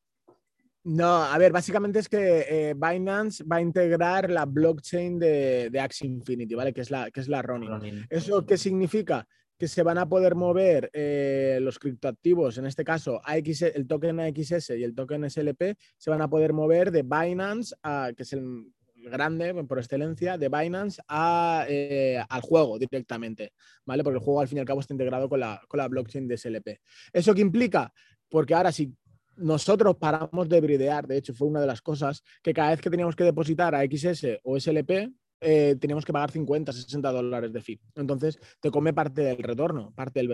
No, 0.84 1.24
a 1.24 1.38
ver, 1.38 1.52
básicamente 1.52 2.00
es 2.00 2.08
que 2.08 2.46
eh, 2.50 2.74
Binance 2.76 3.44
va 3.44 3.58
a 3.58 3.62
integrar 3.62 4.30
la 4.30 4.46
blockchain 4.46 5.20
de, 5.20 5.70
de 5.70 5.80
Axie 5.80 6.08
Infinity, 6.08 6.56
¿vale? 6.56 6.74
Que 6.74 6.82
es 6.82 6.92
la, 6.92 7.12
que 7.12 7.20
es 7.20 7.28
la 7.28 7.42
Ronin. 7.42 8.06
¿Eso 8.10 8.46
qué 8.46 8.58
significa? 8.58 9.28
Que 9.60 9.68
se 9.68 9.84
van 9.84 9.98
a 9.98 10.08
poder 10.08 10.36
mover 10.36 10.89
eh, 10.94 11.60
los 11.62 11.78
criptoactivos, 11.80 12.58
en 12.58 12.66
este 12.66 12.86
caso 12.86 13.22
AX, 13.25 13.63
el 13.63 13.88
token 13.88 14.22
AXS 14.22 14.70
y 14.70 14.84
el 14.84 14.96
token 14.96 15.30
SLP, 15.30 15.78
se 15.98 16.10
van 16.10 16.22
a 16.22 16.30
poder 16.30 16.54
mover 16.54 16.92
de 16.92 17.04
Binance, 17.04 17.75
que 18.16 18.24
es 18.24 18.32
el 18.32 18.72
grande 18.96 19.54
por 19.66 19.78
excelencia, 19.78 20.38
de 20.38 20.48
Binance 20.48 21.01
a, 21.10 21.66
eh, 21.68 22.24
al 22.30 22.42
juego 22.42 22.80
directamente, 22.80 23.51
¿vale? 23.86 24.01
Porque 24.01 24.20
el 24.20 24.24
juego 24.24 24.39
al 24.39 24.48
fin 24.48 24.60
y 24.60 24.62
al 24.62 24.66
cabo 24.66 24.80
está 24.80 24.94
integrado 24.94 25.28
con 25.28 25.42
la, 25.42 25.62
con 25.68 25.78
la 25.78 25.89
blockchain 25.89 26.25
de 26.25 26.38
SLP. 26.38 26.80
¿Eso 27.12 27.36
qué 27.36 27.42
implica? 27.42 27.92
Porque 28.30 28.54
ahora 28.54 28.72
si 28.72 28.96
nosotros 29.36 29.98
paramos 29.98 30.48
de 30.48 30.62
bridear, 30.62 31.06
de 31.06 31.18
hecho 31.18 31.34
fue 31.34 31.50
una 31.50 31.60
de 31.60 31.68
las 31.68 31.82
cosas 31.82 32.24
que 32.42 32.54
cada 32.54 32.70
vez 32.70 32.80
que 32.80 32.89
teníamos 32.89 33.16
que 33.16 33.25
depositar 33.25 33.75
a 33.75 33.84
XS 33.84 34.39
o 34.44 34.58
SLP, 34.58 35.12
eh, 35.41 35.75
teníamos 35.79 36.05
que 36.05 36.13
pagar 36.13 36.31
50, 36.31 36.72
60 36.72 37.12
dólares 37.12 37.53
de 37.53 37.62
fee. 37.62 37.79
Entonces, 37.96 38.39
te 38.60 38.72
come 38.72 38.93
parte 38.93 39.22
del 39.22 39.38
retorno, 39.38 39.93
parte 39.96 40.19
del 40.19 40.27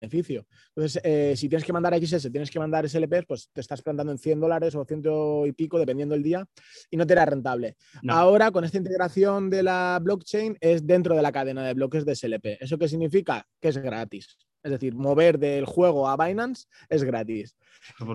beneficio. 0.00 0.46
Entonces, 0.74 1.00
eh, 1.04 1.34
si 1.36 1.48
tienes 1.48 1.64
que 1.64 1.72
mandar 1.72 1.94
XS, 1.94 2.30
tienes 2.30 2.50
que 2.50 2.58
mandar 2.58 2.84
SLPs, 2.88 3.26
pues 3.26 3.50
te 3.52 3.60
estás 3.60 3.82
plantando 3.82 4.12
en 4.12 4.18
100 4.18 4.40
dólares 4.40 4.74
o 4.74 4.84
ciento 4.84 5.46
y 5.46 5.52
pico, 5.52 5.78
dependiendo 5.78 6.14
del 6.14 6.22
día, 6.22 6.46
y 6.90 6.96
no 6.96 7.06
te 7.06 7.14
era 7.14 7.24
rentable. 7.24 7.76
Ahora, 8.08 8.50
con 8.50 8.64
esta 8.64 8.78
integración 8.78 9.50
de 9.50 9.62
la 9.62 9.98
blockchain, 10.02 10.56
es 10.60 10.86
dentro 10.86 11.16
de 11.16 11.22
la 11.22 11.32
cadena 11.32 11.66
de 11.66 11.74
bloques 11.74 12.04
de 12.04 12.14
SLP. 12.14 12.58
¿Eso 12.60 12.78
qué 12.78 12.88
significa? 12.88 13.46
Que 13.60 13.68
es 13.68 13.78
gratis. 13.78 14.47
Es 14.62 14.72
decir, 14.72 14.94
mover 14.94 15.38
del 15.38 15.64
juego 15.64 16.08
a 16.08 16.16
Binance 16.16 16.66
es 16.88 17.04
gratis. 17.04 17.56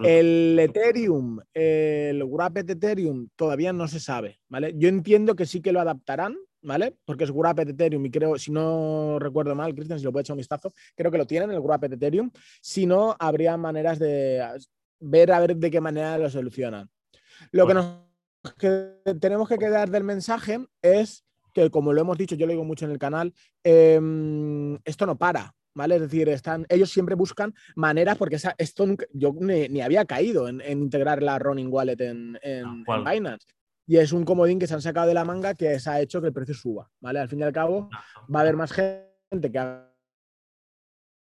El 0.03 0.57
Ethereum, 0.59 1.39
el 1.53 2.23
Wrapped 2.23 2.69
Ethereum, 2.69 3.29
todavía 3.35 3.71
no 3.71 3.87
se 3.87 3.99
sabe, 3.99 4.39
¿vale? 4.49 4.73
Yo 4.75 4.89
entiendo 4.89 5.35
que 5.35 5.45
sí 5.45 5.61
que 5.61 5.71
lo 5.71 5.79
adaptarán, 5.79 6.35
¿vale? 6.61 6.95
Porque 7.05 7.23
es 7.23 7.31
Wrapped 7.31 7.69
Ethereum 7.69 8.05
y 8.05 8.11
creo, 8.11 8.37
si 8.37 8.51
no 8.51 9.19
recuerdo 9.19 9.55
mal, 9.55 9.73
Cristian, 9.73 9.99
si 9.99 10.05
lo 10.05 10.11
puede 10.11 10.23
echar 10.23 10.33
un 10.33 10.39
vistazo, 10.39 10.73
creo 10.95 11.11
que 11.11 11.17
lo 11.17 11.25
tienen, 11.25 11.51
el 11.51 11.61
Wrapped 11.61 11.93
Ethereum. 11.93 12.29
Si 12.61 12.85
no, 12.85 13.15
habría 13.19 13.55
maneras 13.57 13.99
de 13.99 14.43
ver 14.99 15.31
a 15.31 15.39
ver 15.39 15.55
de 15.55 15.71
qué 15.71 15.81
manera 15.81 16.17
lo 16.17 16.29
solucionan. 16.29 16.89
Lo 17.51 17.67
que 17.67 17.73
nos 17.73 17.97
tenemos 19.19 19.47
que 19.47 19.57
quedar 19.57 19.89
del 19.89 20.03
mensaje 20.03 20.59
es 20.81 21.23
que, 21.53 21.69
como 21.69 21.93
lo 21.93 22.01
hemos 22.01 22.17
dicho, 22.17 22.35
yo 22.35 22.45
lo 22.45 22.51
digo 22.51 22.65
mucho 22.65 22.85
en 22.85 22.91
el 22.91 22.99
canal, 22.99 23.33
em, 23.63 24.75
esto 24.83 25.05
no 25.05 25.17
para. 25.17 25.53
¿Vale? 25.75 25.95
Es 25.95 26.01
decir, 26.01 26.29
están, 26.29 26.65
ellos 26.69 26.91
siempre 26.91 27.15
buscan 27.15 27.53
maneras, 27.75 28.17
porque 28.17 28.37
esto 28.57 28.85
yo 29.11 29.33
ni, 29.39 29.81
había 29.81 30.05
caído 30.05 30.47
en, 30.47 30.61
integrar 30.61 31.23
la 31.23 31.39
Running 31.39 31.71
Wallet 31.71 31.99
en, 31.99 32.39
en 32.43 32.83
Binance 32.83 33.47
y 33.85 33.97
es 33.97 34.13
un 34.13 34.23
comodín 34.23 34.59
que 34.59 34.67
se 34.67 34.73
han 34.73 34.81
sacado 34.81 35.07
de 35.07 35.13
la 35.13 35.25
manga 35.25 35.55
que 35.55 35.79
se 35.79 35.89
ha 35.89 36.01
hecho 36.01 36.21
que 36.21 36.27
el 36.27 36.33
precio 36.33 36.53
suba, 36.53 36.89
¿vale? 37.01 37.19
Al 37.19 37.29
fin 37.29 37.39
y 37.39 37.43
al 37.43 37.51
cabo 37.51 37.89
va 38.33 38.39
a 38.39 38.41
haber 38.41 38.55
más 38.55 38.71
gente 38.71 39.51
que 39.51 39.59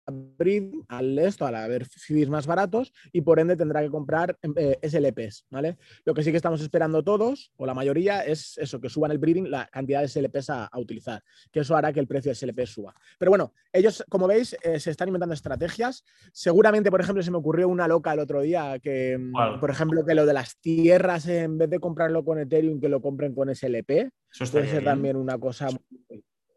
abrir 0.06 0.72
al 0.88 1.18
esto, 1.20 1.46
al 1.46 1.56
haber 1.56 1.86
fees 1.86 2.30
más 2.30 2.48
baratos 2.48 2.94
y 3.12 3.22
por 3.22 3.40
ende 3.40 3.56
tendrá 3.56 3.82
que 3.82 3.90
comprar 3.90 4.38
eh, 4.56 4.78
SLPs, 4.82 5.46
¿vale? 5.50 5.78
Lo 6.06 6.14
que 6.14 6.24
sí 6.24 6.32
que 6.32 6.38
estamos 6.38 6.62
esperando 6.62 7.04
todos, 7.04 7.52
o 7.58 7.66
la 7.66 7.74
mayoría, 7.74 8.22
es 8.22 8.58
eso, 8.58 8.80
que 8.80 8.90
suban 8.90 9.12
el 9.12 9.18
breeding, 9.18 9.50
la 9.50 9.68
cantidad 9.68 10.02
de 10.02 10.08
SLPs 10.08 10.50
a, 10.50 10.70
utilizar, 10.76 11.24
que 11.52 11.62
eso 11.62 11.76
hará 11.76 11.94
que 11.94 12.00
el 12.00 12.08
precio 12.08 12.32
de 12.32 12.36
SLP 12.36 12.66
suba. 12.66 12.94
Pero 13.18 13.32
bueno, 13.32 13.54
ellos, 13.72 14.04
como 14.10 14.28
veis, 14.28 14.56
eh, 14.64 14.80
se 14.80 14.92
están 14.92 15.08
inventando 15.08 15.34
estrategias. 15.34 16.04
Seguramente, 16.32 16.92
por 16.92 17.02
ejemplo, 17.02 17.24
se 17.24 17.32
me 17.32 17.38
ocurrió 17.38 17.70
una 17.70 17.88
loca 17.88 18.14
el 18.14 18.20
otro 18.20 18.42
día, 18.42 18.80
que, 18.80 19.18
mm, 19.18 19.60
por 19.60 19.70
ejemplo, 19.70 20.06
que 20.06 20.16
lo 20.16 20.26
de 20.26 20.34
las 20.34 20.58
tierras, 20.58 21.28
en 21.28 21.58
vez 21.58 21.70
de 21.70 21.80
comprarlo 21.80 22.26
con 22.26 22.40
Ethereum, 22.40 22.80
que 22.80 22.90
lo 22.90 23.02
compren 23.02 23.34
con 23.34 23.50
SLP, 23.50 24.12
eso 24.32 24.52
puede 24.52 24.68
ser 24.68 24.84
también 24.84 25.16
una 25.16 25.38
cosa 25.38 25.70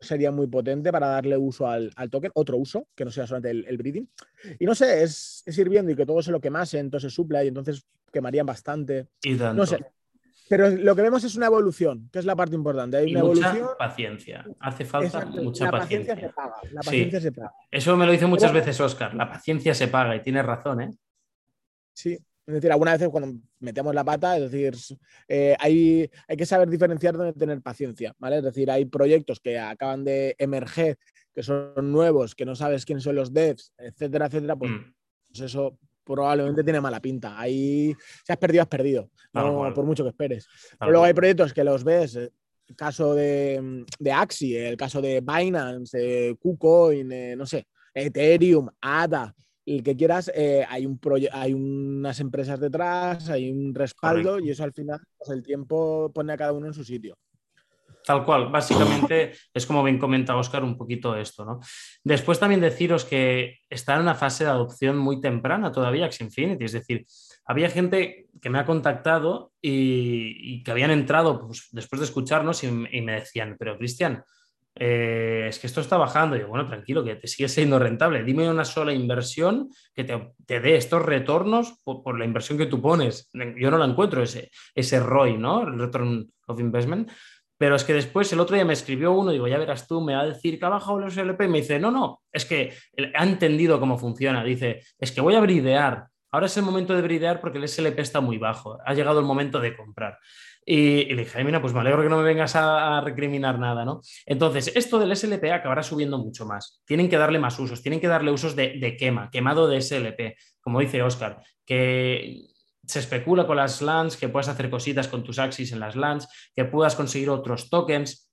sería 0.01 0.31
muy 0.31 0.47
potente 0.47 0.93
para 0.93 1.09
darle 1.09 1.37
uso 1.37 1.69
al, 1.69 1.93
token, 2.11 2.31
otro 2.35 2.57
uso, 2.57 2.89
que 2.95 3.05
no 3.05 3.11
sea 3.11 3.27
solamente 3.27 3.69
el, 3.69 3.77
breeding. 3.77 4.09
Y 4.59 4.67
no 4.67 4.75
sé, 4.75 5.03
es, 5.03 5.43
es, 5.47 5.59
ir 5.59 5.69
viendo 5.69 5.91
y 5.93 5.97
que 5.97 6.07
todo 6.07 6.23
se 6.23 6.31
lo 6.31 6.41
quemase, 6.41 6.79
entonces 6.79 7.13
supla 7.13 7.45
y 7.45 7.49
entonces 7.49 7.87
quemarían 8.13 8.47
bastante. 8.47 9.09
Y 9.23 9.35
No 9.35 9.67
sé. 9.67 9.79
Pero 10.49 10.71
lo 10.71 10.95
que 10.95 11.03
vemos 11.03 11.25
es 11.25 11.35
una 11.35 11.47
evolución, 11.47 12.09
que 12.13 12.21
es 12.21 12.25
la 12.25 12.37
parte 12.37 12.55
importante. 12.55 12.99
Hay 12.99 13.11
una 13.15 13.25
mucha 13.25 13.49
evolución. 13.51 13.77
paciencia. 13.79 14.47
Hace 14.61 14.85
falta 14.85 15.27
mucha 15.27 15.65
la 15.65 15.71
paciencia. 15.73 16.15
se 16.15 16.29
paga. 16.29 16.55
La 16.71 16.81
paciencia 16.83 17.21
se 17.21 17.33
paga. 17.33 17.53
Eso 17.71 17.97
me 17.97 18.07
lo 18.07 18.13
dice 18.13 18.27
muchas 18.27 18.53
veces 18.53 18.81
Oscar. 18.81 19.15
La 19.15 19.29
paciencia 19.29 19.75
se 19.75 19.89
paga 19.89 20.15
y 20.15 20.23
tienes 20.23 20.47
razón, 20.47 20.83
¿eh? 20.83 20.91
Sí, 21.93 22.17
es 22.47 22.55
decir, 22.55 22.71
algunas 22.71 22.95
veces 22.95 23.09
cuando 23.09 23.41
metemos 23.59 23.95
la 23.95 24.05
pata, 24.05 24.37
es 24.37 24.51
decir, 24.51 24.77
eh, 25.27 25.57
hay, 25.59 26.09
hay, 26.29 26.37
que 26.37 26.47
saber 26.47 26.71
diferenciar 26.71 27.17
de 27.17 27.33
tener 27.33 27.61
paciencia, 27.61 28.15
¿vale? 28.19 28.39
Es 28.39 28.45
decir, 28.45 28.71
hay 28.71 28.85
proyectos 28.85 29.41
que 29.41 29.59
acaban 29.59 30.05
de 30.05 30.37
emerger, 30.39 30.97
que 31.35 31.43
son 31.43 31.73
nuevos, 31.91 32.37
que 32.37 32.45
no 32.45 32.55
sabes 32.55 32.87
quiénes 32.87 33.03
son 33.03 33.17
los 33.17 33.33
devs, 33.33 33.73
etcétera, 33.77 34.27
etcétera, 34.27 34.55
pues, 34.55 34.71
mm. 34.71 34.95
pues 35.29 35.41
eso 35.41 35.77
probablemente 36.05 36.63
tiene 36.63 36.81
mala 36.81 37.01
pinta. 37.01 37.39
Ahí, 37.39 37.95
si 38.25 38.33
has 38.33 38.39
perdido, 38.39 38.63
has 38.63 38.69
perdido, 38.69 39.11
por 39.33 39.85
mucho 39.85 40.05
que 40.05 40.11
esperes. 40.11 40.47
Pero 40.79 40.93
luego 40.93 41.05
hay 41.05 41.15
proyectos 41.15 41.53
que 41.53 41.65
los 41.65 41.83
ves, 41.83 42.15
el 42.15 42.31
caso 42.77 43.13
de, 43.13 43.85
de 43.99 44.13
Axi, 44.13 44.57
el 44.57 44.77
caso 44.77 45.03
de 45.03 45.21
Binance, 45.21 46.37
KuCoin, 46.41 47.11
eh, 47.11 47.35
no 47.37 47.45
sé, 47.45 47.67
Ethereum, 47.93 48.69
ADA, 48.81 49.35
el 49.67 49.83
que 49.83 49.97
quieras, 49.97 50.31
eh, 50.35 50.65
hay, 50.69 50.87
un 50.87 51.01
hay 51.33 51.53
unas 51.53 52.21
empresas 52.21 52.61
detrás, 52.61 53.29
hay 53.29 53.51
un 53.51 53.75
respaldo 53.75 54.39
y 54.39 54.51
eso 54.51 54.63
al 54.63 54.73
final, 54.73 55.01
pues 55.19 55.31
el 55.31 55.43
tiempo 55.43 56.11
pone 56.15 56.33
a 56.33 56.37
cada 56.37 56.53
uno 56.53 56.69
en 56.69 56.75
su 56.75 56.85
sitio. 56.85 57.17
Tal 58.07 58.25
cual, 58.25 58.49
básicamente 58.51 59.33
es 59.53 59.67
como 59.67 59.83
bien 59.83 59.99
comenta 59.99 60.37
Oscar 60.37 60.63
un 60.63 60.77
poquito 60.77 61.17
esto, 61.17 61.45
¿no? 61.45 61.59
Después 62.05 62.39
también 62.39 62.61
deciros 62.61 63.05
que 63.05 63.59
está 63.69 63.97
en 63.97 64.03
una 64.03 64.15
fase 64.15 64.45
de 64.45 64.51
adopción 64.51 64.97
muy 64.97 65.21
temprana 65.21 65.73
todavía 65.73 66.13
Xinfinity, 66.13 66.65
es 66.65 66.73
decir, 66.73 67.05
había 67.45 67.69
gente 67.69 68.29
que 68.41 68.49
me 68.49 68.61
ha 68.61 68.65
contactado 68.65 69.51
y, 69.61 70.63
que 70.63 70.71
habían 70.71 70.93
entrado 70.93 71.49
pues, 71.49 71.67
después 71.73 71.99
de 71.99 72.07
escucharnos 72.07 72.63
y, 72.63 72.69
y 72.69 73.03
me 73.03 73.15
decían, 73.15 73.57
pero 73.59 73.77
Cristian, 73.77 74.23
eh, 74.79 75.47
es 75.49 75.59
que 75.59 75.67
esto 75.67 75.81
está 75.81 75.97
bajando. 75.97 76.37
Y 76.37 76.41
yo, 76.41 76.49
bueno, 76.49 76.67
tranquilo, 76.67 77.03
que 77.03 77.17
te 77.17 77.27
sigue 77.27 77.49
siendo 77.49 77.79
rentable. 77.79 78.23
Dime 78.23 78.49
una 78.49 78.65
sola 78.65 78.93
inversión 78.93 79.71
que 79.95 80.05
te, 80.05 80.61
dé 80.61 80.77
estos 80.77 81.03
retornos 81.03 81.81
por, 81.83 82.19
la 82.19 82.25
inversión 82.25 82.59
que 82.59 82.67
tú 82.67 82.81
pones. 82.81 83.31
Yo 83.33 83.71
no 83.71 83.79
la 83.79 83.87
encuentro, 83.87 84.23
ese, 84.23 84.51
ese 84.75 85.01
ROI, 85.01 85.39
¿no? 85.39 85.63
El 85.63 85.79
Return 85.79 86.31
of 86.47 86.61
Investment. 86.61 87.11
Pero 87.59 87.75
es 87.75 87.85
que 87.85 87.95
después 87.95 88.31
el 88.35 88.41
otro 88.41 88.55
día 88.55 88.67
me 88.67 88.75
escribió 88.75 89.13
uno, 89.13 89.31
digo, 89.31 89.49
ya 89.49 89.57
verás 89.57 89.89
tú, 89.89 90.03
me 90.03 90.15
va 90.15 90.21
a 90.21 90.27
decir 90.27 90.59
que 90.59 90.67
ha 90.67 90.69
bajado 90.69 90.99
el 90.99 91.11
SLP 91.11 91.41
y 91.45 91.49
me 91.49 91.59
dice, 91.63 91.79
no, 91.79 91.91
no, 91.91 92.23
es 92.31 92.45
que 92.45 92.75
ha 93.15 93.25
entendido 93.25 93.81
cómo 93.81 93.97
funciona. 93.99 94.45
Dice, 94.45 94.83
es 94.99 95.11
que 95.11 95.23
voy 95.23 95.37
a 95.37 95.41
bridear. 95.41 96.09
Ahora 96.31 96.47
es 96.47 96.57
el 96.59 96.65
momento 96.65 96.95
de 96.95 97.01
bridear 97.01 97.41
porque 97.41 97.57
el 97.57 97.67
SLP 97.67 97.99
está 98.01 98.21
muy 98.21 98.37
bajo. 98.37 98.79
Ha 98.85 98.93
llegado 98.93 99.21
el 99.21 99.25
momento 99.25 99.59
de 99.59 99.75
comprar. 99.75 100.19
Y, 100.69 101.05
le 101.15 101.23
dije, 101.23 101.45
mira, 101.45 101.61
pues 101.61 101.73
me 101.73 101.79
alegro 101.79 102.03
que 102.03 102.09
no 102.09 102.17
me 102.17 102.25
vengas 102.25 102.57
a, 102.57 103.01
recriminar 103.01 103.57
nada, 103.57 103.85
¿no? 103.85 104.01
Entonces, 104.27 104.73
esto 104.75 104.99
del 104.99 105.15
SLP 105.15 105.53
acabará 105.53 105.85
subiendo 105.85 106.19
mucho 106.19 106.45
más. 106.45 106.83
Tienen 106.85 107.09
que 107.09 107.17
darle 107.17 107.39
más 107.39 107.57
usos, 107.61 107.83
tienen 107.83 108.01
que 108.01 108.09
darle 108.09 108.33
usos 108.33 108.57
de, 108.57 108.97
quema, 108.99 109.31
quemado 109.31 109.69
de 109.69 109.81
SLP, 109.81 110.37
como 110.61 110.81
dice 110.81 111.03
Oscar, 111.03 111.41
que 111.65 112.49
se 112.85 112.99
especula 112.99 113.47
con 113.47 113.57
las 113.57 113.81
LANs, 113.81 114.17
que 114.17 114.29
puedas 114.29 114.49
hacer 114.49 114.69
cositas 114.69 115.07
con 115.07 115.23
tus 115.23 115.39
Axis 115.39 115.71
en 115.71 115.79
las 115.79 115.95
LANs, 115.95 116.27
que 116.55 116.65
puedas 116.65 116.97
conseguir 116.97 117.31
otros 117.31 117.71
tokens 117.71 118.29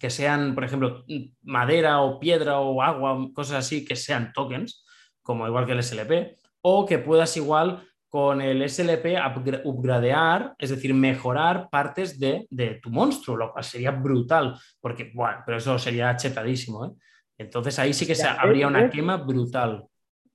que 0.00 0.10
sean, 0.10 0.56
por 0.56 0.64
ejemplo, 0.64 1.04
madera 1.42 2.00
o 2.00 2.18
piedra 2.18 2.58
o 2.58 2.82
agua, 2.82 3.30
cosas 3.32 3.64
así, 3.64 3.84
que 3.84 3.94
sean 3.94 4.32
tokens, 4.32 4.84
como 5.22 5.46
igual 5.46 5.64
que 5.64 5.72
el 5.72 5.82
SLP, 5.82 6.40
o 6.60 6.86
que 6.86 6.98
puedas 6.98 7.36
igual 7.36 7.86
con 8.12 8.42
el 8.42 8.68
SLP 8.68 9.16
upgradear, 9.64 10.54
es 10.58 10.68
decir, 10.68 10.92
mejorar 10.92 11.70
partes 11.70 12.20
de, 12.20 12.46
tu 12.82 12.90
monstruo, 12.90 13.38
lo 13.38 13.50
cual 13.50 13.64
sería 13.64 13.90
brutal, 13.90 14.54
porque, 14.82 15.10
bueno, 15.14 15.38
pero 15.46 15.56
eso 15.56 15.78
sería 15.78 16.14
chetadísimo. 16.14 16.84
¿eh? 16.84 16.90
Entonces 17.38 17.78
ahí 17.78 17.94
sí 17.94 18.06
que 18.06 18.14
se, 18.14 18.26
habría 18.28 18.66
una 18.66 18.90
quema 18.90 19.16
brutal. 19.16 19.86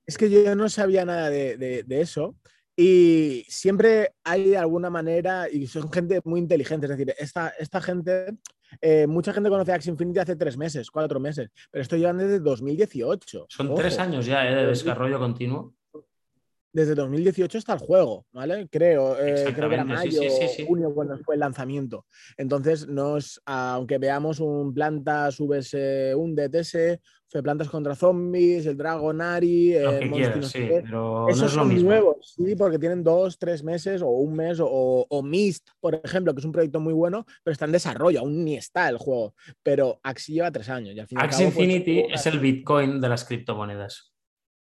Es 0.04 0.18
que 0.18 0.28
yo 0.28 0.56
no 0.56 0.68
sabía 0.68 1.04
nada 1.04 1.30
de, 1.30 1.84
eso. 1.88 2.34
Y 2.74 3.44
siempre 3.46 4.10
hay 4.24 4.56
alguna 4.56 4.90
manera, 4.90 5.48
y 5.48 5.68
son 5.68 5.92
gente 5.92 6.20
muy 6.24 6.40
inteligente, 6.40 6.86
es 6.86 6.90
decir, 6.90 7.14
esta, 7.16 7.50
esta 7.60 7.80
gente, 7.80 8.38
eh, 8.80 9.06
mucha 9.06 9.32
gente 9.32 9.50
conoce 9.50 9.72
Axie 9.72 9.92
Infinity 9.92 10.18
hace 10.18 10.34
tres 10.34 10.56
meses, 10.56 10.90
cuatro 10.90 11.20
meses, 11.20 11.48
pero 11.70 11.82
esto 11.82 11.96
lleva 11.96 12.12
desde 12.12 12.40
2018. 12.40 13.46
Son 13.48 13.72
tres 13.76 14.00
años 14.00 14.26
ya 14.26 14.50
¿eh? 14.50 14.54
de 14.56 14.66
desarrollo 14.66 15.20
continuo 15.20 15.77
desde 16.72 16.94
2018 16.94 17.58
está 17.58 17.72
el 17.72 17.78
juego, 17.78 18.26
¿vale? 18.32 18.68
Creo, 18.70 19.18
eh, 19.18 19.52
creo 19.54 19.68
que 19.68 19.74
era 19.74 19.84
mayo 19.84 20.20
junio 20.66 20.92
cuando 20.94 21.18
fue 21.18 21.34
el 21.34 21.40
lanzamiento. 21.40 22.06
Entonces, 22.36 22.86
nos, 22.86 23.40
aunque 23.46 23.98
veamos 23.98 24.40
un 24.40 24.74
Plantas 24.74 25.40
VS, 25.40 26.14
un 26.14 26.34
DTS, 26.34 27.00
fue 27.30 27.42
Plantas 27.42 27.68
contra 27.68 27.94
Zombies, 27.94 28.66
el 28.66 28.76
Dragonari, 28.76 29.74
esos 29.74 31.52
son 31.52 31.82
nuevos, 31.82 32.34
sí, 32.36 32.54
porque 32.56 32.78
tienen 32.78 33.02
dos, 33.02 33.38
tres 33.38 33.62
meses 33.62 34.00
o 34.02 34.08
un 34.08 34.34
mes, 34.34 34.60
o, 34.60 35.06
o, 35.08 35.22
Mist, 35.22 35.68
por 35.80 36.00
ejemplo, 36.02 36.34
que 36.34 36.40
es 36.40 36.44
un 36.46 36.52
proyecto 36.52 36.80
muy 36.80 36.94
bueno, 36.94 37.26
pero 37.42 37.52
está 37.52 37.66
en 37.66 37.72
desarrollo, 37.72 38.20
aún 38.20 38.44
ni 38.44 38.56
está 38.56 38.88
el 38.88 38.96
juego. 38.96 39.34
Pero 39.62 40.00
Axie 40.02 40.34
lleva 40.34 40.50
tres 40.50 40.68
años. 40.68 40.94
Y 40.94 41.00
al 41.00 41.06
Axie 41.16 41.46
pues, 41.46 41.56
Infinity 41.56 42.04
es 42.10 42.26
el 42.26 42.38
Bitcoin 42.38 43.00
de 43.00 43.08
las 43.08 43.24
criptomonedas 43.24 44.12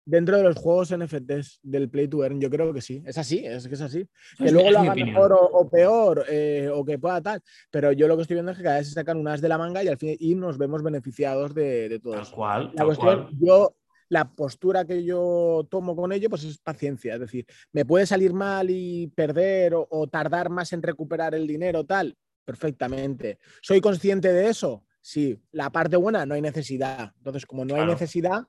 dentro 0.04 0.36
de 0.36 0.42
los 0.42 0.56
juegos 0.56 0.94
NFTs 0.96 1.60
del 1.62 1.88
Play 1.88 2.08
to 2.08 2.24
Earn, 2.24 2.40
yo 2.40 2.50
creo 2.50 2.72
que 2.72 2.80
sí. 2.80 3.02
Es 3.06 3.18
así, 3.18 3.44
es 3.44 3.66
que 3.68 3.74
es 3.74 3.80
así. 3.80 4.06
Que 4.38 4.50
luego 4.50 4.70
lo 4.70 4.80
haga 4.80 4.94
mejor 4.94 5.36
o, 5.38 5.68
peor, 5.68 6.24
eh, 6.28 6.70
o 6.72 6.84
que 6.84 6.98
pueda 6.98 7.20
tal. 7.20 7.42
Pero 7.70 7.92
yo 7.92 8.08
lo 8.08 8.16
que 8.16 8.22
estoy 8.22 8.34
viendo 8.34 8.52
es 8.52 8.58
que 8.58 8.64
cada 8.64 8.78
vez 8.78 8.88
se 8.88 8.94
sacan 8.94 9.18
unas 9.18 9.40
de 9.40 9.48
la 9.48 9.58
manga 9.58 9.82
y 9.82 9.88
al 9.88 9.98
fin 9.98 10.16
y 10.18 10.34
nos 10.34 10.58
vemos 10.58 10.82
beneficiados 10.82 11.54
de, 11.54 12.00
todo 12.02 12.14
tal 12.14 12.30
Cual, 12.30 12.72
la 12.74 12.84
cual. 12.84 13.28
yo 13.40 13.76
la 14.08 14.30
postura 14.30 14.84
que 14.84 15.02
yo 15.04 15.66
tomo 15.70 15.96
con 15.96 16.12
ello, 16.12 16.28
pues 16.28 16.44
es 16.44 16.58
paciencia. 16.58 17.14
Es 17.14 17.20
decir, 17.20 17.46
me 17.72 17.84
puede 17.84 18.06
salir 18.06 18.32
mal 18.32 18.68
y 18.70 19.08
perder 19.08 19.72
o, 19.74 20.06
tardar 20.08 20.50
más 20.50 20.72
en 20.72 20.82
recuperar 20.82 21.34
el 21.34 21.46
dinero, 21.46 21.84
tal, 21.84 22.16
perfectamente. 22.44 23.38
¿Soy 23.62 23.80
consciente 23.80 24.32
de 24.32 24.48
eso? 24.48 24.84
Sí. 25.00 25.38
La 25.52 25.70
parte 25.70 25.96
buena, 25.96 26.24
no 26.26 26.34
hay 26.34 26.42
necesidad. 26.42 27.12
Entonces, 27.16 27.44
como 27.46 27.64
no 27.64 27.74
hay 27.74 27.86
necesidad, 27.86 28.46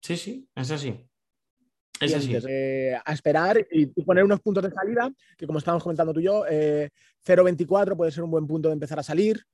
Sí, 0.00 0.16
sí, 0.16 0.48
es 0.54 0.70
así. 0.70 1.06
Es 2.00 2.14
así. 2.14 2.34
Eh, 2.48 2.96
a 3.04 3.12
esperar 3.12 3.66
y, 3.70 3.86
poner 4.02 4.24
unos 4.24 4.40
puntos 4.40 4.64
de 4.64 4.70
salida, 4.70 5.10
que 5.36 5.46
como 5.46 5.58
estábamos 5.58 5.82
comentando 5.82 6.14
tú 6.14 6.20
y 6.20 6.24
yo, 6.24 6.44
0.24 6.46 7.96
puede 7.96 8.10
ser 8.10 8.24
un 8.24 8.30
buen 8.30 8.46
punto 8.46 8.68
de 8.68 8.74
empezar 8.74 8.98
a 8.98 9.02
salir 9.02 9.44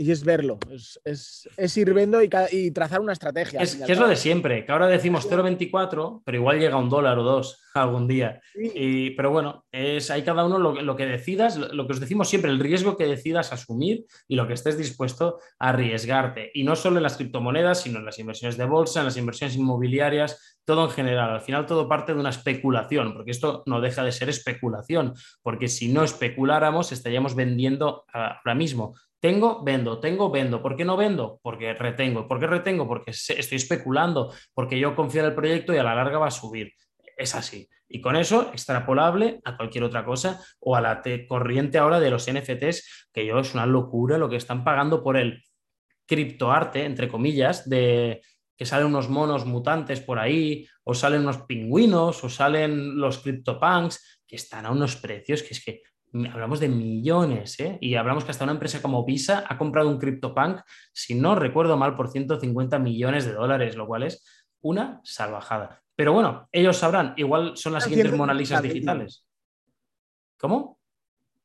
y 0.00 0.12
es 0.12 0.22
verlo, 0.22 0.60
es, 1.04 1.76
ir 1.76 1.92
viendo 1.92 2.20
y, 2.22 2.70
trazar 2.70 3.00
una 3.00 3.12
estrategia. 3.12 3.60
Es, 3.60 3.74
que 3.74 3.92
es 3.92 3.98
lo 3.98 4.06
de 4.06 4.14
siempre, 4.14 4.64
que 4.64 4.70
ahora 4.70 4.86
decimos 4.86 5.28
0,24, 5.28 6.22
pero 6.24 6.38
igual 6.38 6.60
llega 6.60 6.76
un 6.76 6.88
dólar 6.88 7.18
o 7.18 7.24
dos 7.24 7.60
algún 7.74 8.06
día. 8.06 8.40
Y, 8.54 9.10
pero 9.10 9.32
bueno, 9.32 9.66
es 9.72 10.08
ahí 10.12 10.22
cada 10.22 10.44
uno 10.44 10.58
lo, 10.58 10.96
que 10.96 11.04
decidas, 11.04 11.56
lo 11.56 11.86
que 11.88 11.94
os 11.94 12.00
decimos 12.00 12.28
siempre, 12.28 12.52
el 12.52 12.60
riesgo 12.60 12.96
que 12.96 13.06
decidas 13.06 13.52
asumir 13.52 14.06
y 14.28 14.36
lo 14.36 14.46
que 14.46 14.54
estés 14.54 14.78
dispuesto 14.78 15.40
a 15.58 15.70
arriesgarte. 15.70 16.52
Y 16.54 16.62
no 16.62 16.76
solo 16.76 16.98
en 16.98 17.02
las 17.02 17.16
criptomonedas, 17.16 17.82
sino 17.82 17.98
en 17.98 18.04
las 18.04 18.20
inversiones 18.20 18.56
de 18.56 18.66
bolsa, 18.66 19.00
en 19.00 19.06
las 19.06 19.16
inversiones 19.16 19.56
inmobiliarias, 19.56 20.58
todo 20.64 20.84
en 20.84 20.90
general. 20.90 21.30
Al 21.30 21.40
final 21.40 21.66
todo 21.66 21.88
parte 21.88 22.14
de 22.14 22.20
una 22.20 22.30
especulación, 22.30 23.14
porque 23.14 23.32
esto 23.32 23.64
no 23.66 23.80
deja 23.80 24.04
de 24.04 24.12
ser 24.12 24.28
especulación, 24.28 25.14
porque 25.42 25.66
si 25.66 25.88
no 25.88 26.04
especuláramos 26.04 26.92
estaríamos 26.92 27.34
vendiendo 27.34 28.04
ahora 28.12 28.54
mismo 28.54 28.94
tengo, 29.20 29.62
vendo, 29.64 29.98
tengo, 29.98 30.30
vendo. 30.30 30.62
¿Por 30.62 30.76
qué 30.76 30.84
no 30.84 30.96
vendo? 30.96 31.40
Porque 31.42 31.74
retengo. 31.74 32.28
¿Por 32.28 32.38
qué 32.38 32.46
retengo? 32.46 32.86
Porque 32.86 33.10
estoy 33.10 33.56
especulando, 33.56 34.32
porque 34.54 34.78
yo 34.78 34.94
confío 34.94 35.22
en 35.22 35.28
el 35.28 35.34
proyecto 35.34 35.74
y 35.74 35.78
a 35.78 35.82
la 35.82 35.94
larga 35.94 36.18
va 36.18 36.28
a 36.28 36.30
subir. 36.30 36.72
Es 37.16 37.34
así. 37.34 37.68
Y 37.88 38.00
con 38.00 38.16
eso, 38.16 38.50
extrapolable 38.52 39.40
a 39.44 39.56
cualquier 39.56 39.84
otra 39.84 40.04
cosa 40.04 40.40
o 40.60 40.76
a 40.76 40.80
la 40.80 41.02
corriente 41.26 41.78
ahora 41.78 42.00
de 42.00 42.10
los 42.10 42.30
NFTs, 42.30 43.08
que 43.12 43.26
yo 43.26 43.38
es 43.38 43.54
una 43.54 43.66
locura 43.66 44.18
lo 44.18 44.28
que 44.28 44.36
están 44.36 44.62
pagando 44.62 45.02
por 45.02 45.16
el 45.16 45.42
criptoarte, 46.06 46.84
entre 46.84 47.08
comillas, 47.08 47.68
de 47.68 48.20
que 48.56 48.66
salen 48.66 48.88
unos 48.88 49.08
monos 49.08 49.46
mutantes 49.46 50.00
por 50.00 50.18
ahí, 50.18 50.66
o 50.84 50.94
salen 50.94 51.22
unos 51.22 51.42
pingüinos, 51.42 52.22
o 52.24 52.28
salen 52.28 52.98
los 52.98 53.18
CryptoPunks, 53.18 54.20
que 54.26 54.36
están 54.36 54.66
a 54.66 54.70
unos 54.70 54.96
precios 54.96 55.42
que 55.42 55.54
es 55.54 55.64
que 55.64 55.82
hablamos 56.26 56.60
de 56.60 56.68
millones, 56.68 57.58
¿eh? 57.60 57.78
Y 57.80 57.94
hablamos 57.94 58.24
que 58.24 58.30
hasta 58.30 58.44
una 58.44 58.52
empresa 58.52 58.82
como 58.82 59.04
Visa 59.04 59.44
ha 59.48 59.58
comprado 59.58 59.88
un 59.88 59.98
CryptoPunk, 59.98 60.60
si 60.92 61.14
no 61.14 61.34
recuerdo 61.34 61.76
mal, 61.76 61.94
por 61.94 62.10
150 62.10 62.78
millones 62.78 63.24
de 63.26 63.32
dólares, 63.32 63.76
lo 63.76 63.86
cual 63.86 64.04
es 64.04 64.24
una 64.60 65.00
salvajada. 65.04 65.82
Pero 65.94 66.12
bueno, 66.12 66.48
ellos 66.52 66.76
sabrán, 66.76 67.14
igual 67.16 67.56
son 67.56 67.72
las 67.72 67.84
siguientes 67.84 68.16
Mona 68.16 68.34
digitales. 68.34 69.26
¿Cómo? 70.38 70.78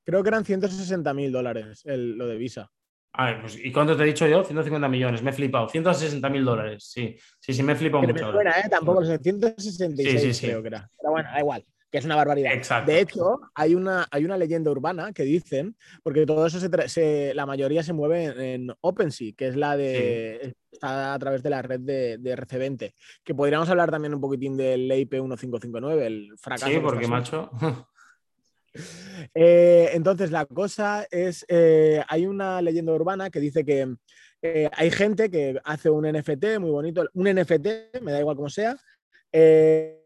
Creo 0.03 0.22
que 0.22 0.30
eran 0.30 0.46
160 0.46 1.13
mil 1.13 1.32
dólares 1.32 1.84
lo 1.86 2.27
de 2.27 2.38
Visa. 2.38 2.70
pues, 3.12 3.58
¿Y 3.63 3.72
cuánto 3.72 3.96
te 3.96 4.03
he 4.03 4.08
dicho 4.08 4.27
yo? 4.27 4.44
150 4.44 4.88
millones, 4.88 5.24
me 5.24 5.32
he 5.32 5.34
flipado. 5.34 5.70
160 5.70 6.30
mil 6.30 6.46
dólares, 6.46 6.84
sí. 6.86 7.15
Sí, 7.39 7.53
sí, 7.53 7.63
me 7.63 7.74
he 7.74 7.75
flipado 7.75 8.03
mucho. 8.03 8.32
Me 8.34 8.50
¿eh? 8.50 8.70
Tampoco 8.70 9.01
lo 9.01 9.08
sé, 9.08 9.18
166 9.18 10.42
creo 10.42 10.62
que 10.62 10.68
era. 10.68 10.89
Pero 10.98 11.12
bueno, 11.12 11.30
da 11.32 11.39
igual 11.39 11.65
que 11.94 12.00
es 12.00 12.06
una 12.06 12.16
barbaridad. 12.16 12.84
De 12.88 13.02
hecho, 13.02 13.40
hay 13.54 13.76
una, 13.76 14.08
hay 14.10 14.26
una 14.26 14.36
leyenda 14.36 14.72
urbana 14.72 15.14
que 15.14 15.22
dicen, 15.22 15.78
porque 16.02 16.26
todo 16.26 16.48
eso 16.48 16.60
se, 16.60 17.34
la 17.36 17.46
mayoría 17.46 17.84
se 17.84 17.94
mueve 17.94 18.56
en, 18.56 18.74
OpenSea, 18.82 19.34
que 19.38 19.50
es 19.50 19.56
la 19.56 19.78
de 19.78 20.56
está 20.72 21.14
a 21.14 21.20
través 21.20 21.44
de 21.44 21.52
la 21.52 21.62
red 21.62 21.82
de, 21.82 22.18
de, 22.18 22.36
RC20, 22.36 22.96
que 23.24 23.36
podríamos 23.36 23.70
hablar 23.70 23.92
también 23.92 24.16
un 24.16 24.22
poquitín 24.22 24.58
del 24.58 24.90
EIP 24.90 25.14
1559, 25.14 26.08
el 26.08 26.34
fracaso. 26.40 26.72
Sí, 26.72 26.80
porque 26.80 27.08
macho. 27.08 27.52
Eh, 29.36 29.92
entonces, 29.94 30.32
la 30.32 30.48
cosa 30.48 31.06
es, 31.12 31.46
eh, 31.48 32.04
hay 32.08 32.26
una 32.26 32.60
leyenda 32.60 32.92
urbana 32.92 33.30
que 33.30 33.40
dice 33.40 33.64
que 33.64 33.88
eh, 34.42 34.68
hay 34.74 34.90
gente 34.90 35.30
que 35.30 35.62
hace 35.64 35.92
un 35.92 36.12
NFT 36.12 36.58
muy 36.60 36.72
bonito, 36.72 37.08
un 37.14 37.32
NFT, 37.32 38.02
me 38.02 38.12
da 38.12 38.20
igual 38.20 38.36
como 38.36 38.50
sea, 38.50 38.76
eh, 39.32 40.03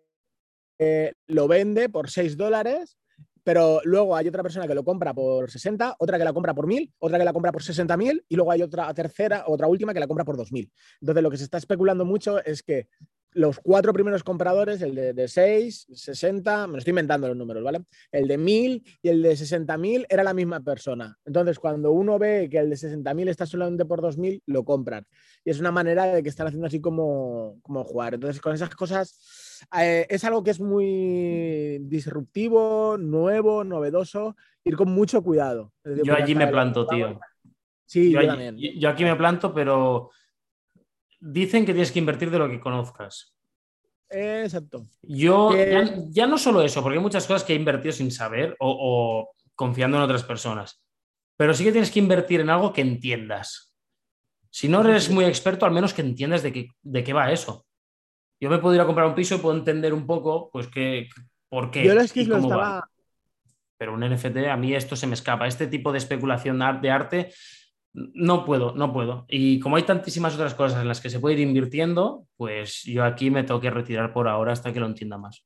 lo 1.28 1.48
vende 1.48 1.90
por 1.90 2.10
6 2.10 2.38
dólares, 2.38 2.98
pero 3.48 3.80
luego 3.86 4.14
hay 4.14 4.28
otra 4.28 4.44
persona 4.44 4.68
que 4.68 4.76
lo 4.76 4.84
compra 4.84 5.14
por 5.14 5.50
60, 5.50 5.96
otra 6.00 6.18
que 6.18 6.26
la 6.26 6.34
compra 6.34 6.54
por 6.54 6.68
1000, 6.68 6.94
otra 7.00 7.18
que 7.18 7.24
la 7.24 7.32
compra 7.32 7.54
por 7.54 7.64
60.000 7.64 8.26
y 8.28 8.36
luego 8.36 8.52
hay 8.52 8.62
otra 8.62 8.94
tercera, 8.94 9.46
otra 9.48 9.68
última 9.68 9.94
que 9.94 10.02
la 10.02 10.08
compra 10.08 10.26
por 10.26 10.36
2000. 10.36 10.70
Entonces 11.00 11.24
lo 11.24 11.32
que 11.32 11.38
se 11.38 11.46
está 11.46 11.58
especulando 11.58 12.04
mucho 12.04 12.44
es 12.44 12.62
que 12.62 12.90
los 13.32 13.60
cuatro 13.60 13.94
primeros 13.94 14.24
compradores, 14.24 14.82
el 14.82 14.96
de, 14.96 15.14
de 15.14 15.28
6, 15.30 15.88
60, 15.94 16.68
me 16.68 16.74
lo 16.74 16.80
estoy 16.80 16.92
inventando 16.92 17.28
los 17.30 17.38
números, 17.38 17.64
¿vale? 17.64 17.86
El 18.12 18.28
de 18.28 18.38
1000 18.38 18.84
y 19.02 19.08
el 19.08 19.22
de 19.22 19.32
60.000 19.32 20.08
era 20.10 20.24
la 20.24 20.34
misma 20.34 20.60
persona. 20.60 21.18
Entonces, 21.24 21.58
cuando 21.60 21.92
uno 21.92 22.20
ve 22.20 22.50
que 22.50 22.58
el 22.58 22.70
de 22.70 22.76
60.000 22.76 23.30
está 23.30 23.46
solamente 23.46 23.86
por 23.86 24.02
2000, 24.02 24.44
lo 24.48 24.66
compran. 24.66 25.06
Y 25.46 25.52
es 25.52 25.60
una 25.60 25.72
manera 25.72 26.08
de 26.08 26.24
que 26.24 26.30
están 26.30 26.48
haciendo 26.48 26.68
así 26.68 26.82
como, 26.82 27.60
como 27.62 27.84
jugar. 27.84 28.16
Entonces, 28.16 28.42
con 28.42 28.54
esas 28.54 28.72
cosas, 28.76 29.18
eh, 29.80 30.06
es 30.10 30.24
algo 30.24 30.44
que 30.44 30.52
es 30.52 30.60
muy 30.60 31.80
disruptivo, 31.82 32.98
nuevo, 32.98 33.64
novedoso, 33.64 34.36
ir 34.64 34.76
con 34.76 34.92
mucho 34.92 35.24
cuidado. 35.24 35.74
Yo 36.04 36.14
allí 36.14 36.36
me 36.36 36.48
planto, 36.48 36.86
tío. 36.88 37.20
Sí, 37.86 38.12
yo, 38.12 38.26
también. 38.26 38.58
Yo 38.58 38.90
aquí 38.90 39.04
me 39.04 39.16
planto, 39.16 39.54
pero 39.54 40.12
dicen 41.20 41.66
que 41.66 41.74
tienes 41.74 41.92
que 41.92 42.00
invertir 42.00 42.30
de 42.30 42.40
lo 42.40 42.50
que 42.50 42.60
conozcas. 42.60 43.38
Exacto. 44.10 44.86
Yo, 45.02 45.52
ya, 46.10 46.28
no 46.28 46.38
solo 46.38 46.62
eso, 46.62 46.82
porque 46.82 46.98
hay 46.98 47.04
muchas 47.04 47.28
cosas 47.28 47.44
que 47.44 47.54
he 47.54 47.58
invertido 47.58 47.92
sin 47.92 48.12
saber 48.12 48.56
o, 48.60 49.32
confiando 49.56 49.98
en 49.98 50.04
otras 50.04 50.24
personas, 50.24 50.82
pero 51.36 51.54
sí 51.54 51.64
que 51.64 51.72
tienes 51.72 51.92
que 51.92 52.00
invertir 52.00 52.42
en 52.42 52.50
algo 52.50 52.72
que 52.72 52.82
entiendas. 52.82 53.76
Si 54.50 54.68
no 54.68 54.82
eres 54.82 55.10
muy 55.10 55.26
experto, 55.26 55.66
al 55.66 55.72
menos 55.72 55.94
que 55.94 56.02
entiendas 56.02 56.42
de 56.42 56.54
qué, 56.54 56.68
de 56.82 57.04
qué 57.04 57.14
va 57.14 57.32
eso. 57.32 57.67
Yo 58.40 58.50
me 58.50 58.60
puedo 58.60 58.76
ir 58.76 58.82
a 58.82 58.86
comprar 58.86 59.08
un 59.08 59.16
piso 59.16 59.36
y 59.36 59.40
puedo 59.40 59.58
entender 59.58 59.94
un 59.94 60.06
poco, 60.06 60.50
pues, 60.52 60.68
qué, 60.68 61.08
por 61.50 61.72
qué. 61.72 61.84
Yo 61.84 61.94
y 62.14 62.28
cómo 62.28 62.50
va. 62.50 62.88
Pero 63.78 63.94
un 63.94 64.02
NFT, 64.02 64.38
a 64.50 64.58
mí 64.58 64.74
esto 64.74 64.96
se 64.96 65.08
me 65.08 65.14
escapa. 65.14 65.48
Este 65.48 65.68
tipo 65.68 65.92
de 65.92 66.00
especulación 66.00 66.60
de 66.82 66.90
arte 66.90 67.32
no 67.94 68.46
puedo, 68.46 68.76
no 68.76 68.94
puedo. 68.94 69.26
Y 69.28 69.60
como 69.60 69.76
hay 69.76 69.84
tantísimas 69.84 70.36
otras 70.36 70.54
cosas 70.54 70.82
en 70.82 70.88
las 70.88 71.02
que 71.02 71.10
se 71.10 71.20
puede 71.20 71.36
ir 71.36 71.48
invirtiendo, 71.48 72.28
pues 72.36 72.84
yo 72.84 73.04
aquí 73.04 73.32
me 73.32 73.44
tengo 73.44 73.60
que 73.60 73.72
retirar 73.72 74.14
por 74.14 74.28
ahora 74.28 74.54
hasta 74.54 74.72
que 74.72 74.80
lo 74.80 74.86
entienda 74.86 75.18
más. 75.18 75.44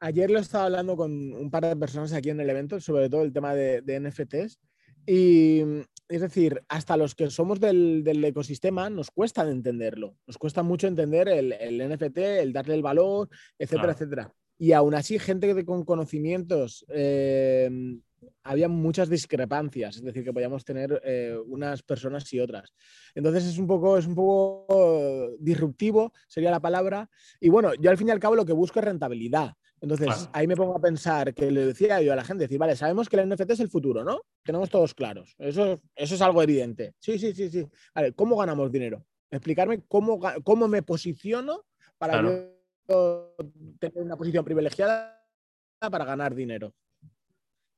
Ayer 0.00 0.30
lo 0.30 0.38
estaba 0.38 0.64
hablando 0.64 0.96
con 0.96 1.32
un 1.32 1.50
par 1.50 1.64
de 1.64 1.76
personas 1.76 2.12
aquí 2.12 2.30
en 2.30 2.40
el 2.40 2.50
evento, 2.50 2.80
sobre 2.80 3.08
todo 3.08 3.22
el 3.22 3.32
tema 3.32 3.54
de, 3.54 3.82
NFTs. 4.00 4.58
Y 5.06 5.62
es 6.08 6.20
decir, 6.20 6.62
hasta 6.68 6.96
los 6.96 7.14
que 7.14 7.30
somos 7.30 7.60
del, 7.60 8.24
ecosistema 8.24 8.90
nos 8.90 9.10
cuesta 9.10 9.48
entenderlo. 9.48 10.16
Nos 10.26 10.38
cuesta 10.38 10.62
mucho 10.62 10.86
entender 10.86 11.28
el, 11.28 11.88
NFT, 11.88 12.18
el 12.18 12.52
darle 12.52 12.74
el 12.74 12.82
valor, 12.82 13.28
etcétera, 13.58 13.92
etcétera. 13.92 14.34
Y 14.58 14.72
aún 14.72 14.94
así, 14.94 15.18
gente 15.18 15.64
con 15.64 15.84
conocimientos 15.84 16.84
eh, 16.88 17.98
había 18.42 18.68
muchas 18.68 19.08
discrepancias, 19.08 19.96
es 19.96 20.02
decir, 20.02 20.24
que 20.24 20.32
podíamos 20.32 20.64
tener 20.64 21.00
eh, 21.04 21.36
unas 21.46 21.82
personas 21.82 22.30
y 22.32 22.40
otras. 22.40 22.72
Entonces 23.14 23.44
es 23.44 23.58
un, 23.58 23.66
poco, 23.66 23.98
es 23.98 24.06
un 24.06 24.14
poco 24.14 25.30
disruptivo, 25.38 26.12
sería 26.28 26.50
la 26.50 26.60
palabra. 26.60 27.08
Y 27.40 27.48
bueno, 27.48 27.74
yo 27.74 27.90
al 27.90 27.98
fin 27.98 28.08
y 28.08 28.10
al 28.10 28.20
cabo 28.20 28.36
lo 28.36 28.44
que 28.44 28.52
busco 28.52 28.78
es 28.78 28.84
rentabilidad. 28.84 29.54
Entonces 29.84 30.30
ahí 30.32 30.46
me 30.46 30.56
pongo 30.56 30.74
a 30.74 30.80
pensar 30.80 31.34
que 31.34 31.50
le 31.50 31.66
decía 31.66 32.00
yo 32.00 32.14
a 32.14 32.16
la 32.16 32.24
gente, 32.24 32.44
decir, 32.44 32.58
vale, 32.58 32.74
sabemos 32.74 33.06
que 33.06 33.16
el 33.16 33.28
NFT 33.28 33.50
es 33.50 33.60
el 33.60 33.68
futuro, 33.68 34.02
¿no? 34.02 34.22
Tenemos 34.42 34.70
todos 34.70 34.94
claros. 34.94 35.34
Eso, 35.38 35.78
eso 35.94 36.14
es 36.14 36.22
algo 36.22 36.42
evidente. 36.42 36.94
Sí, 37.00 37.18
sí, 37.18 37.34
sí, 37.34 37.50
sí. 37.50 37.66
Vale, 37.94 38.12
¿cómo 38.14 38.38
ganamos 38.38 38.72
dinero? 38.72 39.04
Explicarme 39.30 39.82
cómo, 39.86 40.18
cómo 40.42 40.68
me 40.68 40.82
posiciono 40.82 41.66
para 41.98 42.22
tener 43.78 44.02
una 44.02 44.16
posición 44.16 44.42
privilegiada 44.42 45.22
para 45.78 46.06
ganar 46.06 46.34
dinero. 46.34 46.72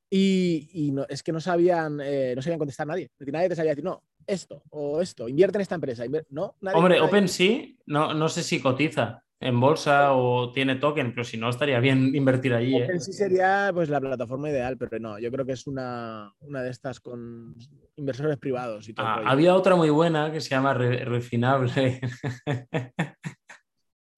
Y, 0.08 0.90
no, 0.92 1.06
es 1.08 1.24
que 1.24 1.32
no 1.32 1.40
sabían, 1.40 2.00
eh, 2.00 2.34
no 2.36 2.40
sabían 2.40 2.60
contestar 2.60 2.86
nadie. 2.86 3.10
Nadie 3.18 3.48
te 3.48 3.56
sabía 3.56 3.72
decir, 3.72 3.84
no, 3.84 4.04
esto 4.24 4.62
o 4.70 5.00
esto, 5.00 5.28
invierte 5.28 5.58
en 5.58 5.62
esta 5.62 5.74
empresa. 5.74 6.04
no, 6.30 6.54
Hombre, 6.72 7.00
OpenSea, 7.00 7.64
no, 7.86 8.14
no 8.14 8.28
sé 8.28 8.44
si 8.44 8.60
cotiza 8.60 9.25
en 9.40 9.61
bolsa 9.61 10.14
o 10.14 10.51
tiene 10.53 10.77
token, 10.77 11.12
pero 11.12 11.25
si 11.25 11.37
no, 11.37 11.51
estaría 11.51 11.79
bien 11.79 12.14
invertir 12.14 12.55
allí. 12.55 12.77
¿eh? 12.77 12.85
OpenSea 12.85 13.14
sería 13.14 13.70
pues, 13.72 13.88
la 13.88 14.01
plataforma 14.01 14.49
ideal, 14.49 14.77
pero 14.79 14.99
no, 14.99 15.18
yo 15.18 15.31
creo 15.31 15.44
que 15.44 15.53
es 15.53 15.66
una, 15.66 16.33
una 16.40 16.62
de 16.62 16.70
estas 16.70 17.01
con 17.01 17.55
inversores 17.96 18.38
privados. 18.38 18.88
Y 18.88 18.94
todo 18.94 19.07
ah, 19.07 19.22
había 19.27 19.55
otra 19.55 19.77
muy 19.77 19.90
buena 19.90 20.33
que 20.33 20.40
se 20.40 20.51
llama 20.51 20.75
Refinable. 20.75 22.01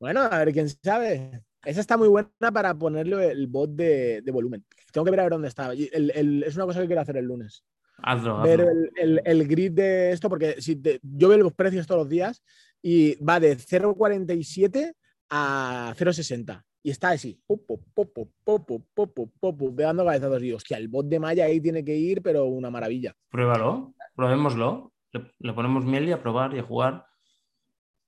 bueno, 0.01 0.21
a 0.21 0.39
ver 0.39 0.53
quién 0.53 0.69
sabe. 0.69 1.43
Esa 1.65 1.81
está 1.81 1.97
muy 1.97 2.09
buena 2.09 2.53
para 2.53 2.73
ponerle 2.79 3.31
el 3.31 3.49
bot 3.49 3.71
de, 3.71 4.23
volumen. 4.33 4.65
Tengo 4.93 5.05
que 5.05 5.11
ver 5.11 5.21
a 5.21 5.25
ver 5.25 5.33
dónde 5.33 5.49
está. 5.49 5.73
es 5.75 6.57
una 6.57 6.67
cosa 6.67 6.81
que 6.81 6.87
quiero 6.87 7.03
hacer 7.03 7.17
el 7.17 7.25
lunes. 7.25 7.65
Hazlo, 8.01 8.43
Ver 8.43 8.65
el, 8.97 9.49
grid 9.49 9.73
de 9.73 10.13
esto, 10.13 10.29
porque 10.29 10.63
si 10.63 10.81
yo 11.03 11.29
veo 11.29 11.39
los 11.39 11.53
precios 11.53 11.85
todos 11.85 12.03
los 12.03 12.09
días 12.09 12.45
y 12.81 13.17
va 13.17 13.41
de 13.41 13.57
0,47 13.57 14.95
a 15.31 15.95
0,60. 15.97 16.63
Y 16.83 16.91
está 16.91 17.11
así, 17.11 17.41
popo, 17.47 17.81
popo, 17.93 18.31
popo, 18.45 18.83
popo, 18.95 19.31
popo, 19.41 19.71
dando 19.73 20.05
cabezazos. 20.05 20.43
Y 20.43 20.53
hostia, 20.53 20.77
el 20.79 20.89
bot 20.89 21.07
de 21.07 21.19
Maya 21.19 21.45
ahí 21.45 21.61
tiene 21.61 21.85
que 21.85 21.95
ir, 21.97 22.23
pero 22.23 22.47
una 22.47 22.71
maravilla. 22.71 23.15
Pruébalo, 23.31 23.95
probémoslo. 24.15 24.93
Le, 25.13 25.33
le 25.39 25.53
ponemos 25.53 25.85
miel 25.85 26.09
y 26.09 26.13
a 26.13 26.23
probar 26.23 26.55
y 26.55 26.59
a 26.61 26.63
jugar. 26.63 27.05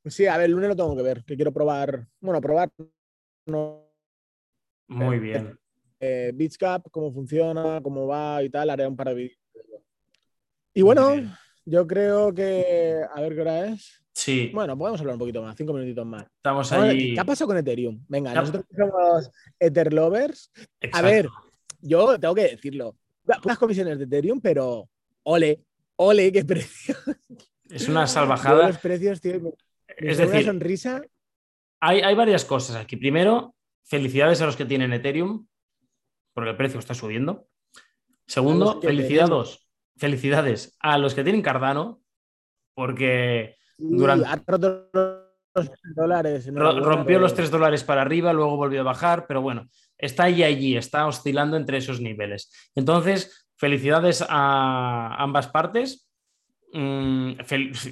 Sí, 0.07 0.27
a 0.27 0.37
ver, 0.39 0.47
el 0.47 0.53
lunes 0.53 0.69
lo 0.71 0.77
tengo 0.77 0.97
que 0.97 1.03
ver, 1.03 1.25
que 1.25 1.37
quiero 1.37 1.53
probar. 1.53 2.07
Bueno, 2.21 2.41
probar. 2.41 2.71
No, 3.47 3.91
Muy 4.89 5.19
bien. 5.19 5.59
eh, 5.99 6.31
Beachcap, 6.35 6.87
cómo 6.91 7.13
funciona, 7.13 7.81
cómo 7.83 8.07
va 8.07 8.43
y 8.43 8.49
tal, 8.51 8.71
haré 8.71 8.87
un 8.87 8.97
par 8.97 9.09
de 9.09 9.15
vídeos. 9.15 9.39
Y 10.73 10.83
bueno, 10.83 11.15
yo 11.65 11.87
creo 11.87 12.33
que. 12.33 13.03
A 13.13 13.21
ver 13.21 13.35
qué 13.35 13.41
hora 13.41 13.67
es. 13.67 14.00
Sí, 14.21 14.51
Bueno, 14.53 14.77
podemos 14.77 15.01
hablar 15.01 15.15
un 15.15 15.19
poquito 15.21 15.41
más, 15.43 15.57
cinco 15.57 15.73
minutitos 15.73 16.05
más. 16.05 16.25
estamos 16.25 16.71
Vamos 16.71 16.73
a 16.73 16.91
ahí. 16.91 17.15
¿Qué 17.15 17.21
ha 17.21 17.25
pasado 17.25 17.49
con 17.49 17.57
Ethereum? 17.57 18.05
Venga, 18.07 18.33
¿Qué 18.33 18.39
ha- 18.39 18.41
nosotros 18.43 18.65
somos 18.77 19.31
Ether 19.59 19.93
lovers. 19.95 20.51
A 20.57 20.61
Exacto. 20.83 21.07
ver, 21.07 21.29
yo 21.81 22.19
tengo 22.19 22.35
que 22.35 22.43
decirlo. 22.43 22.97
Las 23.45 23.57
comisiones 23.59 23.99
de 23.99 24.05
Ethereum, 24.05 24.41
pero 24.43 24.91
ole, 25.23 25.65
ole, 25.97 26.31
qué 26.33 26.45
precio. 26.45 26.95
Es 27.71 27.89
una 27.89 28.07
salvajada. 28.07 28.69
Los 28.69 28.79
precios, 28.79 29.21
tío, 29.23 29.41
me- 29.41 29.53
me 30.01 30.11
Es 30.11 30.17
sale 30.19 30.29
una 30.29 30.37
decir, 30.37 30.47
sonrisa. 30.53 31.03
hay, 31.81 32.01
hay 32.03 32.15
varias 32.15 32.45
cosas 32.45 32.77
aquí. 32.77 32.97
Primero, 32.97 33.55
felicidades 33.85 34.43
a 34.43 34.47
los 34.47 34.57
que 34.57 34.67
tienen 34.67 34.93
Ethereum, 34.93 35.47
porque 36.35 36.51
el 36.51 36.57
precio 36.59 36.79
está 36.79 36.93
subiendo. 36.93 37.49
A 37.77 37.81
Segundo, 38.27 38.83
felicidades, 38.83 39.67
felicidades 39.97 40.77
a 40.79 40.99
los 40.99 41.15
que 41.15 41.25
tienen 41.25 41.41
Cardano, 41.41 42.03
porque 42.75 43.57
durante- 43.81 44.29
los 44.93 45.71
dólares. 45.97 46.47
rompió 46.85 47.19
los 47.19 47.31
Robert. 47.33 47.37
3 47.37 47.51
dólares 47.51 47.85
para 47.85 48.03
arriba, 48.03 48.33
luego 48.33 48.57
volvió 48.57 48.81
a 48.81 48.85
bajar, 48.85 49.27
pero 49.27 49.43
bueno, 49.43 49.69
está 49.99 50.25
ahí 50.25 50.43
allí, 50.45 50.77
está 50.77 51.07
oscilando 51.07 51.57
entre 51.57 51.79
esos 51.79 52.01
niveles. 52.01 52.71
Entonces, 52.75 53.49
felicidades 53.57 54.25
a 54.29 55.15
ambas 55.19 55.49
partes 55.49 56.07
Mm, 56.73 57.33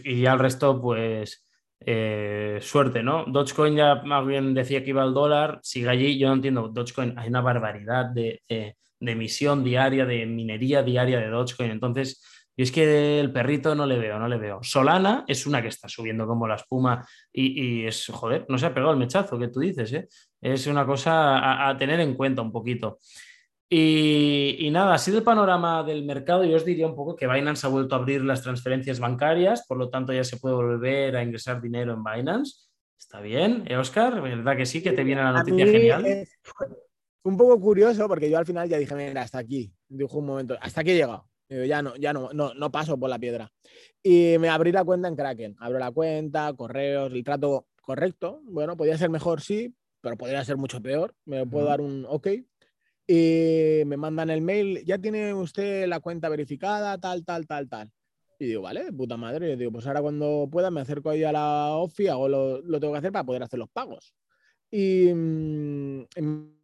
y 0.04 0.26
al 0.26 0.38
resto, 0.38 0.80
pues 0.80 1.44
eh, 1.80 2.58
suerte, 2.60 3.02
¿no? 3.02 3.24
Dogecoin 3.26 3.74
ya 3.74 3.96
más 4.04 4.24
bien 4.24 4.54
decía 4.54 4.84
que 4.84 4.90
iba 4.90 5.02
al 5.02 5.14
dólar, 5.14 5.58
sigue 5.64 5.88
allí, 5.88 6.16
yo 6.16 6.28
no 6.28 6.34
entiendo, 6.34 6.68
Dogecoin 6.68 7.18
hay 7.18 7.28
una 7.28 7.40
barbaridad 7.40 8.06
de, 8.06 8.40
de- 8.48 8.76
de 9.00 9.12
emisión 9.12 9.64
diaria, 9.64 10.04
de 10.06 10.26
minería 10.26 10.84
diaria 10.84 11.18
de 11.18 11.26
Dogecoin, 11.28 11.72
entonces 11.72 12.22
yo 12.58 12.64
es 12.64 12.72
que 12.72 13.20
el 13.20 13.32
perrito 13.32 13.76
no 13.76 13.86
le 13.86 13.98
veo, 13.98 14.18
no 14.18 14.26
le 14.26 14.36
veo. 14.36 14.58
Solana 14.62 15.24
es 15.28 15.46
una 15.46 15.62
que 15.62 15.68
está 15.68 15.88
subiendo 15.88 16.26
como 16.26 16.48
la 16.48 16.56
espuma 16.56 17.06
y, 17.32 17.82
y 17.82 17.86
es, 17.86 18.08
joder, 18.08 18.46
no 18.48 18.58
se 18.58 18.66
ha 18.66 18.74
pegado 18.74 18.92
el 18.92 18.98
mechazo 18.98 19.38
que 19.38 19.46
tú 19.46 19.60
dices, 19.60 19.92
¿eh? 19.92 20.08
Es 20.40 20.66
una 20.66 20.84
cosa 20.84 21.38
a, 21.38 21.68
a 21.68 21.76
tener 21.76 22.00
en 22.00 22.14
cuenta 22.14 22.42
un 22.42 22.50
poquito. 22.50 22.98
Y, 23.70 24.56
y 24.58 24.70
nada, 24.70 24.94
así 24.94 25.12
del 25.12 25.22
panorama 25.22 25.84
del 25.84 26.04
mercado, 26.04 26.42
yo 26.44 26.56
os 26.56 26.64
diría 26.64 26.88
un 26.88 26.96
poco 26.96 27.14
que 27.14 27.28
Binance 27.28 27.64
ha 27.64 27.70
vuelto 27.70 27.94
a 27.94 27.98
abrir 27.98 28.24
las 28.24 28.42
transferencias 28.42 28.98
bancarias, 28.98 29.64
por 29.68 29.78
lo 29.78 29.88
tanto 29.88 30.12
ya 30.12 30.24
se 30.24 30.38
puede 30.38 30.56
volver 30.56 31.14
a 31.14 31.22
ingresar 31.22 31.62
dinero 31.62 31.92
en 31.92 32.02
Binance. 32.02 32.66
Está 32.98 33.20
bien, 33.20 33.62
¿eh, 33.68 33.76
Oscar? 33.76 34.20
¿Verdad 34.20 34.56
que 34.56 34.66
sí? 34.66 34.82
Que 34.82 34.90
te 34.90 35.04
viene 35.04 35.22
la 35.22 35.32
noticia 35.32 35.64
genial. 35.64 36.26
un 37.22 37.36
poco 37.36 37.60
curioso 37.60 38.08
porque 38.08 38.28
yo 38.28 38.38
al 38.38 38.46
final 38.46 38.68
ya 38.68 38.78
dije, 38.78 38.96
mira, 38.96 39.22
hasta 39.22 39.38
aquí. 39.38 39.72
Dijo 39.86 40.18
un 40.18 40.26
momento, 40.26 40.56
hasta 40.60 40.80
aquí 40.80 40.90
he 40.90 40.96
llegado. 40.96 41.27
Digo, 41.48 41.64
ya 41.64 41.82
no, 41.82 41.96
ya 41.96 42.12
no, 42.12 42.30
no, 42.32 42.52
no 42.54 42.70
paso 42.70 42.98
por 42.98 43.08
la 43.08 43.18
piedra. 43.18 43.50
Y 44.02 44.36
me 44.38 44.48
abrí 44.48 44.70
la 44.72 44.84
cuenta 44.84 45.08
en 45.08 45.16
Kraken. 45.16 45.56
Abro 45.58 45.78
la 45.78 45.90
cuenta, 45.90 46.52
correos, 46.54 47.12
el 47.12 47.24
trato 47.24 47.66
correcto. 47.80 48.40
Bueno, 48.44 48.76
podría 48.76 48.98
ser 48.98 49.10
mejor, 49.10 49.40
sí, 49.40 49.74
pero 50.00 50.16
podría 50.16 50.44
ser 50.44 50.56
mucho 50.56 50.82
peor. 50.82 51.14
Me 51.24 51.46
puedo 51.46 51.66
dar 51.66 51.80
un 51.80 52.04
ok. 52.08 52.28
Y 53.06 53.82
me 53.86 53.96
mandan 53.96 54.28
el 54.28 54.42
mail, 54.42 54.84
ya 54.84 54.98
tiene 54.98 55.32
usted 55.32 55.86
la 55.86 56.00
cuenta 56.00 56.28
verificada, 56.28 56.98
tal, 56.98 57.24
tal, 57.24 57.46
tal, 57.46 57.68
tal. 57.68 57.90
Y 58.38 58.46
digo, 58.46 58.62
vale, 58.62 58.92
puta 58.92 59.16
madre. 59.16 59.52
Y 59.52 59.56
digo, 59.56 59.72
pues 59.72 59.86
ahora 59.86 60.02
cuando 60.02 60.46
pueda 60.52 60.70
me 60.70 60.82
acerco 60.82 61.10
ahí 61.10 61.24
a 61.24 61.32
la 61.32 61.70
OFI, 61.76 62.08
hago 62.08 62.28
lo, 62.28 62.60
lo 62.60 62.78
tengo 62.78 62.92
que 62.92 62.98
hacer 62.98 63.12
para 63.12 63.24
poder 63.24 63.42
hacer 63.42 63.58
los 63.58 63.70
pagos. 63.70 64.14
Y. 64.70 65.10
mm, 65.12 66.57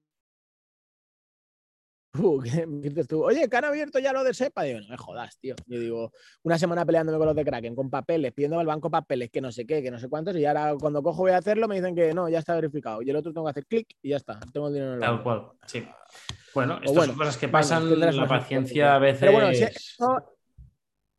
Uh, 2.16 2.40
¿qué 2.42 2.66
me 2.66 2.81
dices 2.81 3.09
tú? 3.09 3.24
Oye, 3.24 3.48
que 3.48 3.57
han 3.57 3.64
abierto 3.64 3.98
ya 3.98 4.12
lo 4.12 4.22
de 4.22 4.35
SEPA. 4.35 4.62
Digo, 4.62 4.81
no 4.81 4.88
me 4.88 4.96
jodas, 4.96 5.37
tío. 5.38 5.55
Yo 5.66 5.79
digo, 5.81 6.12
una 6.42 6.59
semana 6.59 6.85
peleándome 6.85 7.18
con 7.18 7.27
los 7.27 7.37
de 7.37 7.44
Kraken, 7.44 7.74
con 7.74 7.90
papeles, 7.90 8.33
pidiendo 8.33 8.59
al 8.59 8.66
banco 8.66 8.90
papeles, 8.90 9.31
que 9.31 9.40
no 9.40 9.50
sé 9.50 9.66
qué, 9.66 9.83
que 9.83 9.90
no 9.90 9.98
sé 9.98 10.09
cuántos, 10.09 10.37
y 10.37 10.44
ahora 10.44 10.74
cuando 10.79 11.03
cojo 11.03 11.22
voy 11.22 11.33
a 11.33 11.38
hacerlo 11.38 11.66
me 11.68 11.77
dicen 11.77 11.94
que 11.94 12.14
no, 12.14 12.29
ya 12.29 12.38
está 12.38 12.55
verificado. 12.55 13.03
Y 13.03 13.11
el 13.11 13.16
otro 13.16 13.33
tengo 13.33 13.46
que 13.46 13.50
hacer 13.50 13.66
clic 13.66 13.88
y 14.03 14.11
ya 14.11 14.16
está. 14.16 14.38
Tengo 14.53 14.68
el 14.68 14.74
dinero 14.74 14.92
en 14.92 14.98
el 14.98 15.00
Tal 15.00 15.22
cual, 15.22 15.48
sí. 15.66 15.87
Bueno, 16.55 16.74
estas 16.77 16.94
bueno, 16.94 17.12
son 17.12 17.18
cosas 17.18 17.37
que 17.37 17.48
pasan, 17.48 17.88
tendrás 17.88 18.14
la 18.14 18.29
paciencia 18.29 18.94
a 18.94 18.98
veces. 19.00 19.20
Pero 19.20 19.33
bueno, 19.33 19.53
si 19.53 19.64
esto, 19.64 20.37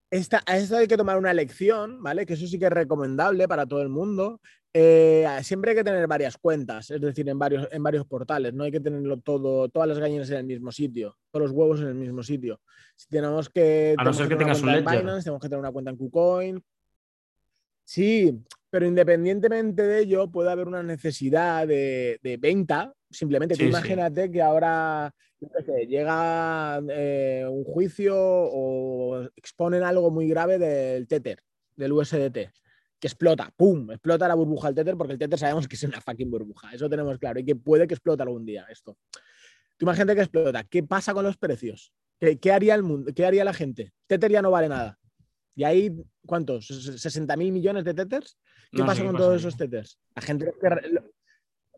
esta- 0.10 0.44
a 0.46 0.58
esto 0.58 0.78
hay 0.78 0.88
que 0.88 0.96
tomar 0.98 1.18
una 1.18 1.32
elección, 1.32 2.02
¿vale? 2.02 2.26
Que 2.26 2.34
eso 2.34 2.48
sí 2.48 2.58
que 2.58 2.66
es 2.66 2.72
recomendable 2.72 3.48
para 3.48 3.66
todo 3.66 3.82
el 3.82 3.90
mundo. 3.90 4.40
Eh, 4.78 5.26
siempre 5.42 5.72
hay 5.72 5.78
que 5.78 5.86
tener 5.86 6.06
varias 6.06 6.38
cuentas, 6.38 6.92
es 6.92 7.00
decir, 7.00 7.30
en 7.30 7.40
varios, 7.40 7.66
en 7.72 7.82
varios 7.82 8.06
portales. 8.06 8.54
No 8.54 8.66
hay 8.66 8.72
que 8.72 8.82
tenerlo 8.82 9.18
todo, 9.22 9.70
todas 9.70 9.88
las 9.88 10.00
gallinas 10.00 10.30
en 10.32 10.40
el 10.40 10.46
mismo 10.46 10.70
sitio, 10.70 11.18
todos 11.32 11.44
los 11.44 11.52
huevos 11.52 11.80
en 11.80 11.88
el 11.88 11.96
mismo 11.96 12.22
sitio. 12.22 12.60
Si 12.94 13.08
tenemos 13.08 13.50
que. 13.50 13.96
A 13.98 14.04
no 14.04 14.12
ser 14.12 14.28
que 14.28 14.36
tener 14.36 14.48
una 14.48 14.54
tengas 14.54 14.58
un 14.58 14.64
cuenta 14.66 14.80
en 14.80 14.86
ledger. 14.86 15.06
Binance, 15.06 15.24
tenemos 15.24 15.42
que 15.42 15.48
tener 15.48 15.60
una 15.60 15.72
cuenta 15.72 15.92
en 15.92 15.98
KuCoin. 15.98 16.64
Sí, 17.86 18.38
pero 18.70 18.86
independientemente 18.86 19.84
de 19.84 20.00
ello, 20.00 20.30
puede 20.30 20.52
haber 20.52 20.68
una 20.68 20.84
necesidad 20.84 21.66
de, 21.66 22.20
de 22.22 22.36
venta. 22.36 22.94
Simplemente, 23.10 23.56
tú 23.56 23.62
sí. 23.62 23.70
imagínate 23.70 24.30
que 24.30 24.42
ahora 24.42 25.16
llega 25.88 26.82
eh, 26.90 27.46
un 27.50 27.64
juicio 27.64 28.14
o 28.18 29.24
exponen 29.38 29.84
algo 29.84 30.12
muy 30.12 30.28
grave 30.28 30.58
del 30.58 31.08
Tether, 31.08 31.40
del 31.78 31.94
USDT, 31.94 32.50
que 33.06 33.08
explota, 33.08 33.54
¡pum! 33.56 33.92
Explota 33.92 34.28
la 34.28 34.34
burbuja 34.34 34.70
del 34.70 34.76
Tether 34.76 34.98
porque 34.98 35.14
el 35.14 35.20
Tether 35.20 35.38
sabemos 35.38 35.68
que 35.68 35.76
es 35.76 35.84
una 35.84 36.02
fucking 36.02 36.32
burbuja, 36.32 36.74
eso 36.74 36.90
tenemos 36.90 37.20
claro, 37.20 37.40
y 37.40 37.46
que 37.46 37.56
puede 37.56 37.88
que 37.88 37.94
explote 37.94 38.24
algún 38.24 38.48
día 38.48 38.66
esto. 38.68 38.98
Tú 39.78 39.86
imagínate 39.86 40.16
que 40.16 40.22
explota, 40.22 40.64
¿qué 40.64 40.82
pasa 40.82 41.14
con 41.14 41.24
los 41.24 41.38
precios? 41.38 41.94
¿Qué, 42.20 42.40
qué 42.40 42.52
haría 42.52 42.74
el 42.74 42.82
mundo? 42.82 43.12
¿Qué 43.14 43.24
haría 43.24 43.44
la 43.46 43.54
gente? 43.54 43.94
Tether 44.08 44.32
ya 44.32 44.42
no 44.42 44.50
vale 44.50 44.70
nada. 44.70 44.98
Y 45.54 45.66
hay, 45.66 45.96
¿cuántos? 46.26 46.68
¿60 46.72 47.38
mil 47.38 47.52
millones 47.52 47.84
de 47.84 47.94
Tethers? 47.94 48.40
¿Qué 48.74 48.82
No 48.82 48.88
pasa 48.88 49.04
con 49.04 49.14
pasa 49.14 49.24
todos 49.24 49.34
ahí. 49.34 49.38
esos 49.38 49.56
Tethers? 49.56 50.00
La 50.16 50.22
gente 50.24 50.52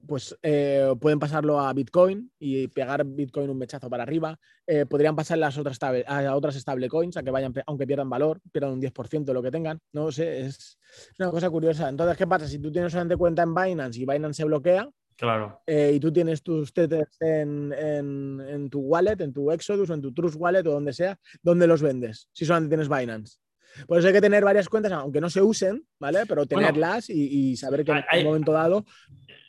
pues 0.07 0.35
eh, 0.41 0.93
pueden 0.99 1.19
pasarlo 1.19 1.59
a 1.59 1.71
Bitcoin 1.73 2.31
y 2.39 2.67
pegar 2.69 3.03
Bitcoin 3.05 3.49
un 3.49 3.57
mechazo 3.57 3.89
para 3.89 4.03
arriba. 4.03 4.39
Eh, 4.65 4.85
podrían 4.85 5.15
pasar 5.15 5.37
las 5.37 5.57
otras 5.57 5.77
a 5.81 6.35
otras 6.35 6.55
stablecoins 6.55 7.17
a 7.17 7.23
que 7.23 7.31
vayan, 7.31 7.53
aunque 7.67 7.85
pierdan 7.85 8.09
valor, 8.09 8.39
pierdan 8.51 8.71
un 8.71 8.81
10% 8.81 9.25
de 9.25 9.33
lo 9.33 9.43
que 9.43 9.51
tengan. 9.51 9.79
No 9.93 10.11
sé, 10.11 10.41
es, 10.45 10.77
una 11.19 11.29
cosa 11.29 11.49
curiosa. 11.49 11.89
Entonces, 11.89 12.17
¿qué 12.17 12.25
pasa? 12.25 12.47
Si 12.47 12.59
tú 12.59 12.71
tienes 12.71 12.91
solamente 12.91 13.17
cuenta 13.17 13.43
en 13.43 13.53
Binance 13.53 13.99
y 13.99 14.05
Binance 14.05 14.37
se 14.37 14.45
bloquea 14.45 14.89
Claro. 15.15 15.61
eh, 15.65 15.91
y 15.95 15.99
tú 15.99 16.13
tienes 16.13 16.43
tus 16.43 16.71
tethers 16.73 17.17
en, 17.21 17.73
en- 17.73 18.39
en 18.47 18.69
tu 18.69 18.79
wallet, 18.81 19.19
en 19.19 19.33
tu 19.33 19.51
Exodus 19.51 19.89
o 19.89 19.93
en 19.93 20.01
tu 20.01 20.13
Trust 20.13 20.35
Wallet 20.39 20.65
o 20.67 20.71
donde 20.71 20.93
sea, 20.93 21.17
¿dónde 21.41 21.65
los 21.67 21.81
vendes? 21.81 22.29
Si 22.33 22.45
solamente 22.45 22.75
tienes 22.75 22.87
Binance. 22.89 23.37
Por 23.85 23.99
eso 23.99 24.07
hay 24.07 24.13
que 24.13 24.21
tener 24.21 24.43
varias 24.43 24.69
cuentas, 24.69 24.91
aunque 24.93 25.21
no 25.21 25.29
se 25.29 25.41
usen, 25.41 25.85
¿vale? 25.99 26.25
Pero 26.27 26.45
tenerlas 26.45 27.09
y, 27.09 27.51
y 27.51 27.57
saber 27.57 27.83
que 27.83 27.91
en 27.91 28.19
un 28.19 28.23
momento 28.23 28.51
dado 28.51 28.85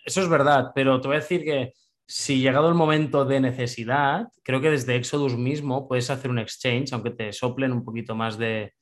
Eso 0.08 0.22
es 0.22 0.28
verdad, 0.30 0.72
pero 0.74 1.02
te 1.02 1.08
voy 1.08 1.18
a 1.18 1.20
decir 1.20 1.44
que 1.44 1.74
si 2.06 2.40
llegado 2.40 2.70
el 2.70 2.74
momento 2.74 3.26
de 3.26 3.40
necesidad, 3.40 4.28
creo 4.42 4.62
que 4.62 4.70
desde 4.70 4.96
Exodus 4.96 5.36
mismo 5.36 5.86
puedes 5.86 6.08
hacer 6.08 6.30
un 6.30 6.38
exchange, 6.38 6.94
aunque 6.94 7.10
te 7.10 7.30
soplen 7.30 7.72
un 7.72 7.84
poquito 7.84 8.14
más 8.14 8.38
de, 8.38 8.72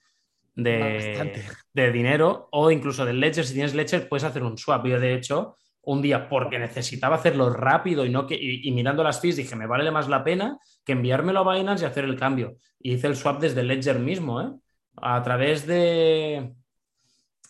de, 0.54 1.92
dinero, 1.92 2.48
o 2.52 2.70
incluso 2.70 3.04
del 3.04 3.18
Ledger, 3.18 3.44
si 3.44 3.54
tienes 3.54 3.74
Ledger, 3.74 4.08
puedes 4.08 4.22
hacer 4.22 4.44
un 4.44 4.56
swap. 4.56 4.86
Yo, 4.86 5.00
de 5.00 5.14
hecho, 5.14 5.56
un 5.82 6.00
día, 6.00 6.28
porque 6.28 6.60
necesitaba 6.60 7.16
hacerlo 7.16 7.50
rápido 7.50 8.06
y, 8.06 8.10
no 8.10 8.24
que, 8.24 8.36
y, 8.36 8.68
y 8.68 8.70
mirando 8.70 9.02
las 9.02 9.20
fees, 9.20 9.34
dije, 9.34 9.56
me 9.56 9.66
vale 9.66 9.90
más 9.90 10.08
la 10.08 10.22
pena 10.22 10.60
que 10.84 10.92
enviármelo 10.92 11.40
a 11.40 11.56
Binance 11.56 11.84
y 11.84 11.88
hacer 11.88 12.04
el 12.04 12.16
cambio. 12.16 12.58
Y 12.78 12.92
hice 12.92 13.08
el 13.08 13.16
swap 13.16 13.40
desde 13.40 13.64
Ledger 13.64 13.98
mismo, 13.98 14.40
¿eh? 14.40 14.52
a 14.98 15.20
través 15.24 15.66
de, 15.66 16.54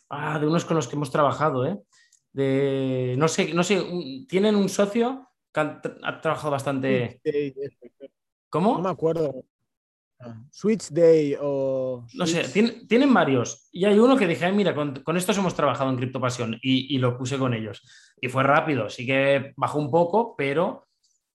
ah, 0.08 0.38
de 0.38 0.46
unos 0.46 0.64
con 0.64 0.76
los 0.76 0.88
que 0.88 0.96
hemos 0.96 1.10
trabajado, 1.10 1.66
¿eh? 1.66 1.78
De, 2.36 3.14
no 3.16 3.28
sé, 3.28 3.54
no 3.54 3.62
sé, 3.64 3.80
un- 3.80 4.26
tienen 4.26 4.54
un 4.56 4.68
socio 4.68 5.26
que 5.52 5.60
ha, 5.60 5.80
tra- 5.82 5.98
ha 6.02 6.20
trabajado 6.20 6.50
bastante. 6.50 7.20
Day, 7.24 7.54
no 7.56 8.08
¿Cómo? 8.50 8.78
me 8.80 8.90
acuerdo. 8.90 9.44
Ah, 10.20 10.42
Switch 10.50 10.88
Day 10.90 11.34
o. 11.40 12.06
No 12.14 12.26
sé, 12.26 12.42
Switch- 12.44 12.52
tien- 12.52 12.86
tienen 12.88 13.12
varios. 13.12 13.68
Y 13.72 13.84
hay 13.86 13.98
uno 13.98 14.16
que 14.16 14.26
dije, 14.26 14.44
"Ay, 14.46 14.52
mira, 14.54 14.74
con, 14.74 14.94
con 15.02 15.16
estos 15.16 15.36
hemos 15.38 15.54
trabajado 15.54 15.90
en 15.90 15.96
CryptoPasión 15.96 16.58
y, 16.62 16.94
y 16.94 16.98
lo 16.98 17.16
puse 17.16 17.38
con 17.38 17.54
ellos. 17.54 17.82
Y 18.20 18.28
fue 18.28 18.42
rápido, 18.42 18.88
sí 18.90 19.06
que 19.06 19.52
bajó 19.56 19.78
un 19.78 19.90
poco, 19.90 20.34
pero 20.36 20.86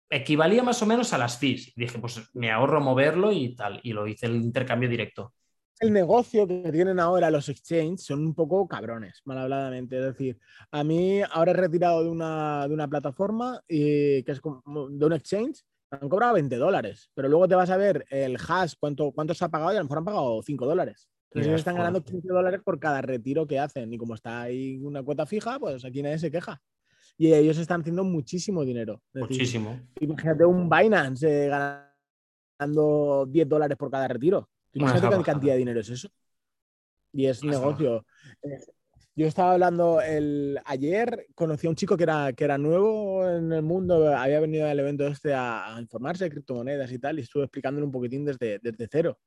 equivalía 0.10 0.64
más 0.64 0.82
o 0.82 0.86
menos 0.86 1.14
a 1.14 1.18
las 1.18 1.38
fees. 1.38 1.74
Dije, 1.76 2.00
pues 2.00 2.30
me 2.34 2.52
ahorro 2.52 2.82
moverlo 2.82 3.32
y 3.32 3.56
tal. 3.56 3.80
Y 3.84 3.94
lo 3.94 4.06
hice 4.08 4.26
el 4.26 4.36
intercambio 4.36 4.90
directo. 4.90 5.34
El 5.80 5.94
negocio 5.94 6.46
que 6.46 6.72
tienen 6.74 7.00
ahora 7.00 7.32
los 7.32 7.48
exchanges 7.48 8.04
son 8.04 8.20
un 8.20 8.36
poco 8.36 8.68
cabrones, 8.68 9.22
mal 9.24 9.38
habladamente. 9.38 9.98
Es 9.98 10.06
decir, 10.06 10.38
a 10.72 10.84
mí 10.84 11.22
ahora 11.32 11.52
he 11.52 11.56
retirado 11.56 12.04
de 12.04 12.10
una, 12.10 12.68
de 12.68 12.74
una 12.74 12.88
plataforma 12.88 13.62
y, 13.68 14.24
que 14.24 14.32
es 14.34 14.42
como 14.42 14.90
de 14.90 15.06
un 15.06 15.14
exchange, 15.14 15.64
me 15.92 16.00
han 16.02 16.10
cobrado 16.10 16.34
20 16.34 16.56
dólares, 16.58 17.10
pero 17.14 17.30
luego 17.30 17.48
te 17.48 17.56
vas 17.56 17.70
a 17.70 17.78
ver 17.78 18.06
el 18.10 18.38
hash, 18.38 18.74
cuánto, 18.80 19.12
cuánto 19.12 19.34
se 19.34 19.46
ha 19.46 19.50
pagado 19.50 19.72
y 19.72 19.76
a 19.78 19.80
lo 19.80 19.86
mejor 19.86 20.00
han 20.00 20.06
pagado 20.06 20.42
5 20.44 20.66
dólares. 20.66 21.10
Entonces 21.30 21.48
ellos 21.48 21.62
están 21.62 21.76
ganando 21.76 22.04
15 22.04 22.28
dólares 22.28 22.62
por 22.64 22.80
cada 22.80 23.02
retiro 23.02 23.46
que 23.46 23.60
hacen. 23.60 23.94
Y 23.94 23.98
como 23.98 24.16
está 24.16 24.42
ahí 24.42 24.80
una 24.82 25.04
cuota 25.04 25.28
fija, 25.28 25.60
pues 25.60 25.86
aquí 25.86 26.02
nadie 26.02 26.18
se 26.18 26.32
queja. 26.32 26.60
Y 27.18 27.34
ellos 27.34 27.58
están 27.58 27.82
haciendo 27.82 28.04
muchísimo 28.04 28.66
dinero. 28.66 29.04
Decir, 29.14 29.30
Muchísimo. 29.30 29.80
imagínate 30.00 30.46
un 30.46 30.70
Binance 30.70 31.46
eh, 31.46 31.50
ganando 32.58 33.28
10 33.28 33.48
dólares 33.48 33.78
por 33.78 33.92
cada 33.92 34.08
retiro. 34.08 34.50
Imagínate 34.74 35.18
qué 35.18 35.24
cantidad 35.24 35.54
de 35.54 35.60
dinero 35.60 35.80
es 35.80 35.90
eso. 35.90 36.10
Y 37.12 37.26
es 37.26 37.42
Una 37.42 37.54
negocio. 37.54 38.06
Eh, 38.44 38.60
Yo 39.16 39.26
estaba 39.28 39.54
hablando 39.54 40.00
el, 40.00 40.60
ayer, 40.66 41.26
conocí 41.36 41.68
a 41.68 41.70
un 41.72 41.76
chico 41.76 41.98
que 41.98 42.04
era, 42.04 42.32
que 42.34 42.44
era 42.46 42.58
nuevo 42.58 43.28
en 43.28 43.52
el 43.52 43.64
mundo, 43.64 44.16
había 44.16 44.40
venido 44.40 44.66
al 44.68 44.80
evento 44.80 45.06
este 45.08 45.34
a, 45.34 45.76
a 45.76 45.82
informarse 45.82 46.24
de 46.26 46.30
criptomonedas 46.30 46.90
y 46.92 47.00
tal, 47.00 47.20
y 47.20 47.24
estuve 47.24 47.44
explicándole 47.44 47.86
un 47.86 47.92
poquitín 47.92 48.24
desde, 48.24 48.60
desde 48.60 48.88
cero. 48.90 49.20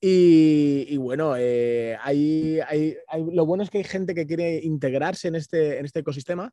Y, 0.00 0.86
y 0.88 0.96
bueno, 0.96 1.34
eh, 1.36 1.96
hay, 2.02 2.58
hay- 2.66 2.96
hay- 3.06 3.24
lo 3.32 3.46
bueno 3.46 3.62
es 3.62 3.70
que 3.70 3.78
hay 3.78 3.84
gente 3.84 4.14
que 4.14 4.26
quiere 4.26 4.58
integrarse 4.64 5.28
en 5.28 5.36
este, 5.36 5.78
en 5.78 5.84
este 5.84 6.00
ecosistema, 6.00 6.52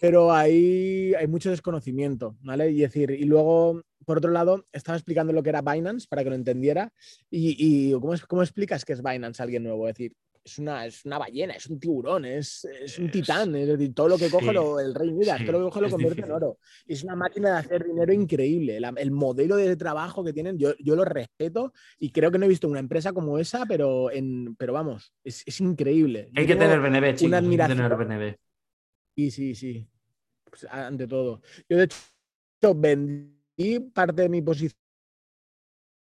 pero 0.00 0.32
hay, 0.32 1.14
hay 1.14 1.26
mucho 1.28 1.50
desconocimiento, 1.50 2.36
¿vale? 2.40 2.70
Y 2.70 2.80
decir, 2.80 3.10
y 3.12 3.24
luego, 3.24 3.80
por 4.04 4.18
otro 4.18 4.30
lado, 4.30 4.66
estaba 4.72 4.96
explicando 4.96 5.32
lo 5.32 5.42
que 5.42 5.50
era 5.50 5.62
Binance 5.62 6.06
para 6.08 6.22
que 6.24 6.30
lo 6.30 6.36
entendiera. 6.36 6.92
Y, 7.30 7.56
y 7.58 7.92
¿cómo, 7.94 8.14
es- 8.14 8.24
¿cómo 8.26 8.42
explicas 8.42 8.84
que 8.84 8.92
es 8.92 9.02
Binance 9.02 9.42
a 9.42 9.44
alguien 9.44 9.62
nuevo? 9.64 9.88
Es 9.88 9.94
decir, 9.96 10.12
es 10.44 10.58
una, 10.58 10.84
es 10.84 11.06
una 11.06 11.16
ballena, 11.16 11.54
es 11.54 11.66
un 11.68 11.80
tiburón, 11.80 12.26
es, 12.26 12.66
es 12.66 12.98
un 12.98 13.10
titán, 13.10 13.54
es 13.56 13.66
decir, 13.66 13.94
todo 13.94 14.08
lo 14.08 14.18
que 14.18 14.28
coge 14.28 14.48
sí, 14.48 14.52
lo- 14.52 14.78
el 14.78 14.94
rey 14.94 15.08
sí, 15.08 15.44
todo 15.46 15.52
lo 15.52 15.58
que 15.60 15.64
coge 15.70 15.80
lo 15.80 15.88
convierte 15.88 16.16
difícil. 16.16 16.24
en 16.30 16.36
oro. 16.36 16.58
Es 16.86 17.02
una 17.02 17.16
máquina 17.16 17.52
de 17.52 17.58
hacer 17.60 17.84
dinero 17.84 18.12
increíble. 18.12 18.78
La- 18.78 18.92
el 18.96 19.10
modelo 19.10 19.56
de 19.56 19.74
trabajo 19.76 20.22
que 20.22 20.34
tienen, 20.34 20.58
yo, 20.58 20.74
yo 20.78 20.96
lo 20.96 21.06
respeto 21.06 21.72
y 21.98 22.10
creo 22.10 22.30
que 22.30 22.38
no 22.38 22.44
he 22.44 22.48
visto 22.48 22.68
una 22.68 22.80
empresa 22.80 23.14
como 23.14 23.38
esa, 23.38 23.64
pero, 23.64 24.10
en, 24.10 24.54
pero 24.56 24.74
vamos, 24.74 25.14
es, 25.24 25.42
es 25.46 25.60
increíble. 25.62 26.28
Yo 26.32 26.40
Hay 26.42 26.46
que 26.46 26.56
tener 26.56 26.78
BNB, 26.78 27.14
chicos. 27.14 27.22
Hay 27.22 27.30
que 27.30 27.36
admiración. 27.36 27.78
tener 27.78 27.96
BNB. 27.96 28.36
Sí, 29.16 29.30
sí, 29.30 29.54
sí. 29.54 29.88
Pues, 30.50 30.66
ante 30.70 31.06
todo. 31.06 31.40
Yo, 31.70 31.78
de 31.78 31.84
hecho, 31.84 32.74
vendí 32.76 33.33
parte 33.80 34.22
de 34.22 34.28
mi 34.28 34.42
posición 34.42 34.78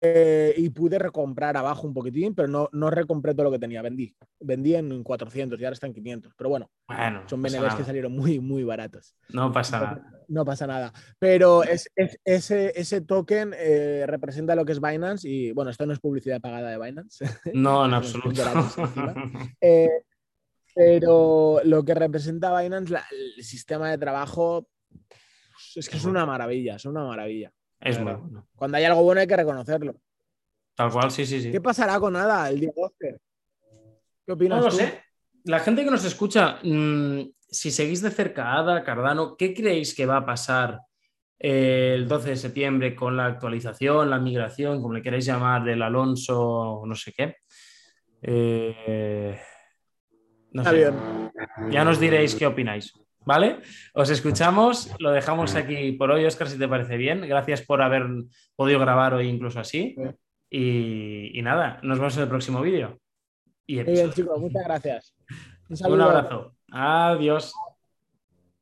eh, 0.03 0.55
y 0.57 0.69
pude 0.71 0.97
recomprar 0.97 1.55
abajo 1.57 1.85
un 1.85 1.93
poquitín, 1.93 2.33
pero 2.33 2.47
no, 2.47 2.67
no 2.71 2.89
recompré 2.89 3.33
todo 3.35 3.43
lo 3.43 3.51
que 3.51 3.59
tenía. 3.59 3.83
Vendí. 3.83 4.15
Vendí 4.39 4.73
en 4.73 5.03
400 5.03 5.59
y 5.59 5.63
ahora 5.63 5.73
está 5.73 5.85
en 5.85 5.93
500. 5.93 6.33
Pero 6.35 6.49
bueno, 6.49 6.71
Bueno, 6.87 7.23
son 7.29 7.41
BNBs 7.43 7.75
que 7.75 7.83
salieron 7.83 8.11
muy, 8.13 8.39
muy 8.39 8.63
baratos. 8.63 9.15
No 9.29 9.51
pasa 9.51 9.79
nada. 9.79 10.11
No 10.27 10.43
pasa 10.45 10.65
nada. 10.65 10.91
Pero 11.19 11.63
es, 11.63 11.87
es- 11.95 12.17
ese, 12.25 12.73
ese 12.75 13.01
token 13.01 13.53
eh, 13.55 14.05
representa 14.07 14.55
lo 14.55 14.65
que 14.65 14.71
es 14.71 14.81
Binance 14.81 15.27
y 15.29 15.51
bueno, 15.51 15.69
esto 15.69 15.85
no 15.85 15.93
es 15.93 15.99
publicidad 15.99 16.41
pagada 16.41 16.71
de 16.71 16.79
Binance. 16.79 17.23
No, 17.53 17.85
en 17.85 17.93
absoluto. 17.93 18.41
Eh, 19.61 19.89
pero 20.73 21.59
lo 21.63 21.83
que 21.85 21.93
representa 21.93 22.59
Binance, 22.59 22.91
la- 22.93 23.05
el 23.37 23.43
sistema 23.43 23.91
de 23.91 23.99
trabajo, 23.99 24.67
es 25.75 25.89
que 25.89 25.97
es 25.97 26.05
una 26.05 26.25
maravilla, 26.25 26.75
es 26.75 26.85
una 26.85 27.03
maravilla. 27.03 27.51
Es 27.79 27.99
muy 27.99 28.13
bueno. 28.13 28.47
Cuando 28.55 28.77
hay 28.77 28.83
algo 28.83 29.01
bueno 29.03 29.21
hay 29.21 29.27
que 29.27 29.35
reconocerlo. 29.37 29.95
Tal 30.75 30.91
cual, 30.91 31.11
sí, 31.11 31.25
sí, 31.25 31.41
sí. 31.41 31.51
¿Qué 31.51 31.59
pasará 31.61 31.99
con 31.99 32.13
nada 32.13 32.49
el 32.49 32.59
día 32.59 32.71
12? 32.75 33.19
¿Qué 34.25 34.31
opinas 34.31 34.59
No 34.59 34.65
lo 34.65 34.69
tú? 34.71 34.77
sé. 34.77 35.03
La 35.43 35.59
gente 35.59 35.83
que 35.83 35.91
nos 35.91 36.05
escucha, 36.05 36.59
mm, 36.63 37.21
si 37.49 37.71
seguís 37.71 38.01
de 38.01 38.11
cerca 38.11 38.51
a 38.53 38.59
Ada, 38.59 38.83
Cardano, 38.83 39.35
¿qué 39.35 39.53
creéis 39.53 39.95
que 39.95 40.05
va 40.05 40.17
a 40.17 40.25
pasar 40.25 40.79
eh, 41.39 41.93
el 41.95 42.07
12 42.07 42.29
de 42.29 42.35
septiembre 42.37 42.95
con 42.95 43.17
la 43.17 43.25
actualización, 43.25 44.09
la 44.11 44.19
migración, 44.19 44.81
como 44.81 44.93
le 44.93 45.01
queréis 45.01 45.25
llamar, 45.25 45.63
del 45.63 45.81
Alonso, 45.81 46.83
no 46.85 46.95
sé 46.95 47.11
qué? 47.13 47.37
Eh, 48.21 49.39
no 50.51 50.61
Está 50.61 50.71
sé. 50.71 50.77
bien. 50.77 51.31
Ya 51.71 51.83
nos 51.83 51.99
diréis 51.99 52.35
qué 52.35 52.45
opináis. 52.45 52.93
¿Vale? 53.23 53.59
Os 53.93 54.09
escuchamos, 54.09 54.91
lo 54.99 55.11
dejamos 55.11 55.55
aquí 55.55 55.91
por 55.91 56.11
hoy, 56.11 56.25
Oscar, 56.25 56.47
si 56.47 56.57
te 56.57 56.67
parece 56.67 56.97
bien. 56.97 57.21
Gracias 57.21 57.61
por 57.61 57.81
haber 57.81 58.03
podido 58.55 58.79
grabar 58.79 59.13
hoy 59.13 59.27
incluso 59.27 59.59
así. 59.59 59.95
Y, 60.49 61.37
y 61.37 61.41
nada, 61.41 61.79
nos 61.83 61.99
vemos 61.99 62.17
en 62.17 62.23
el 62.23 62.29
próximo 62.29 62.61
vídeo. 62.61 62.99
Y 63.67 63.83
chicos, 64.11 64.39
muchas 64.39 64.63
gracias. 64.65 65.15
Un 65.69 65.93
Un 65.93 66.01
abrazo. 66.01 66.55
Adiós. 66.71 67.53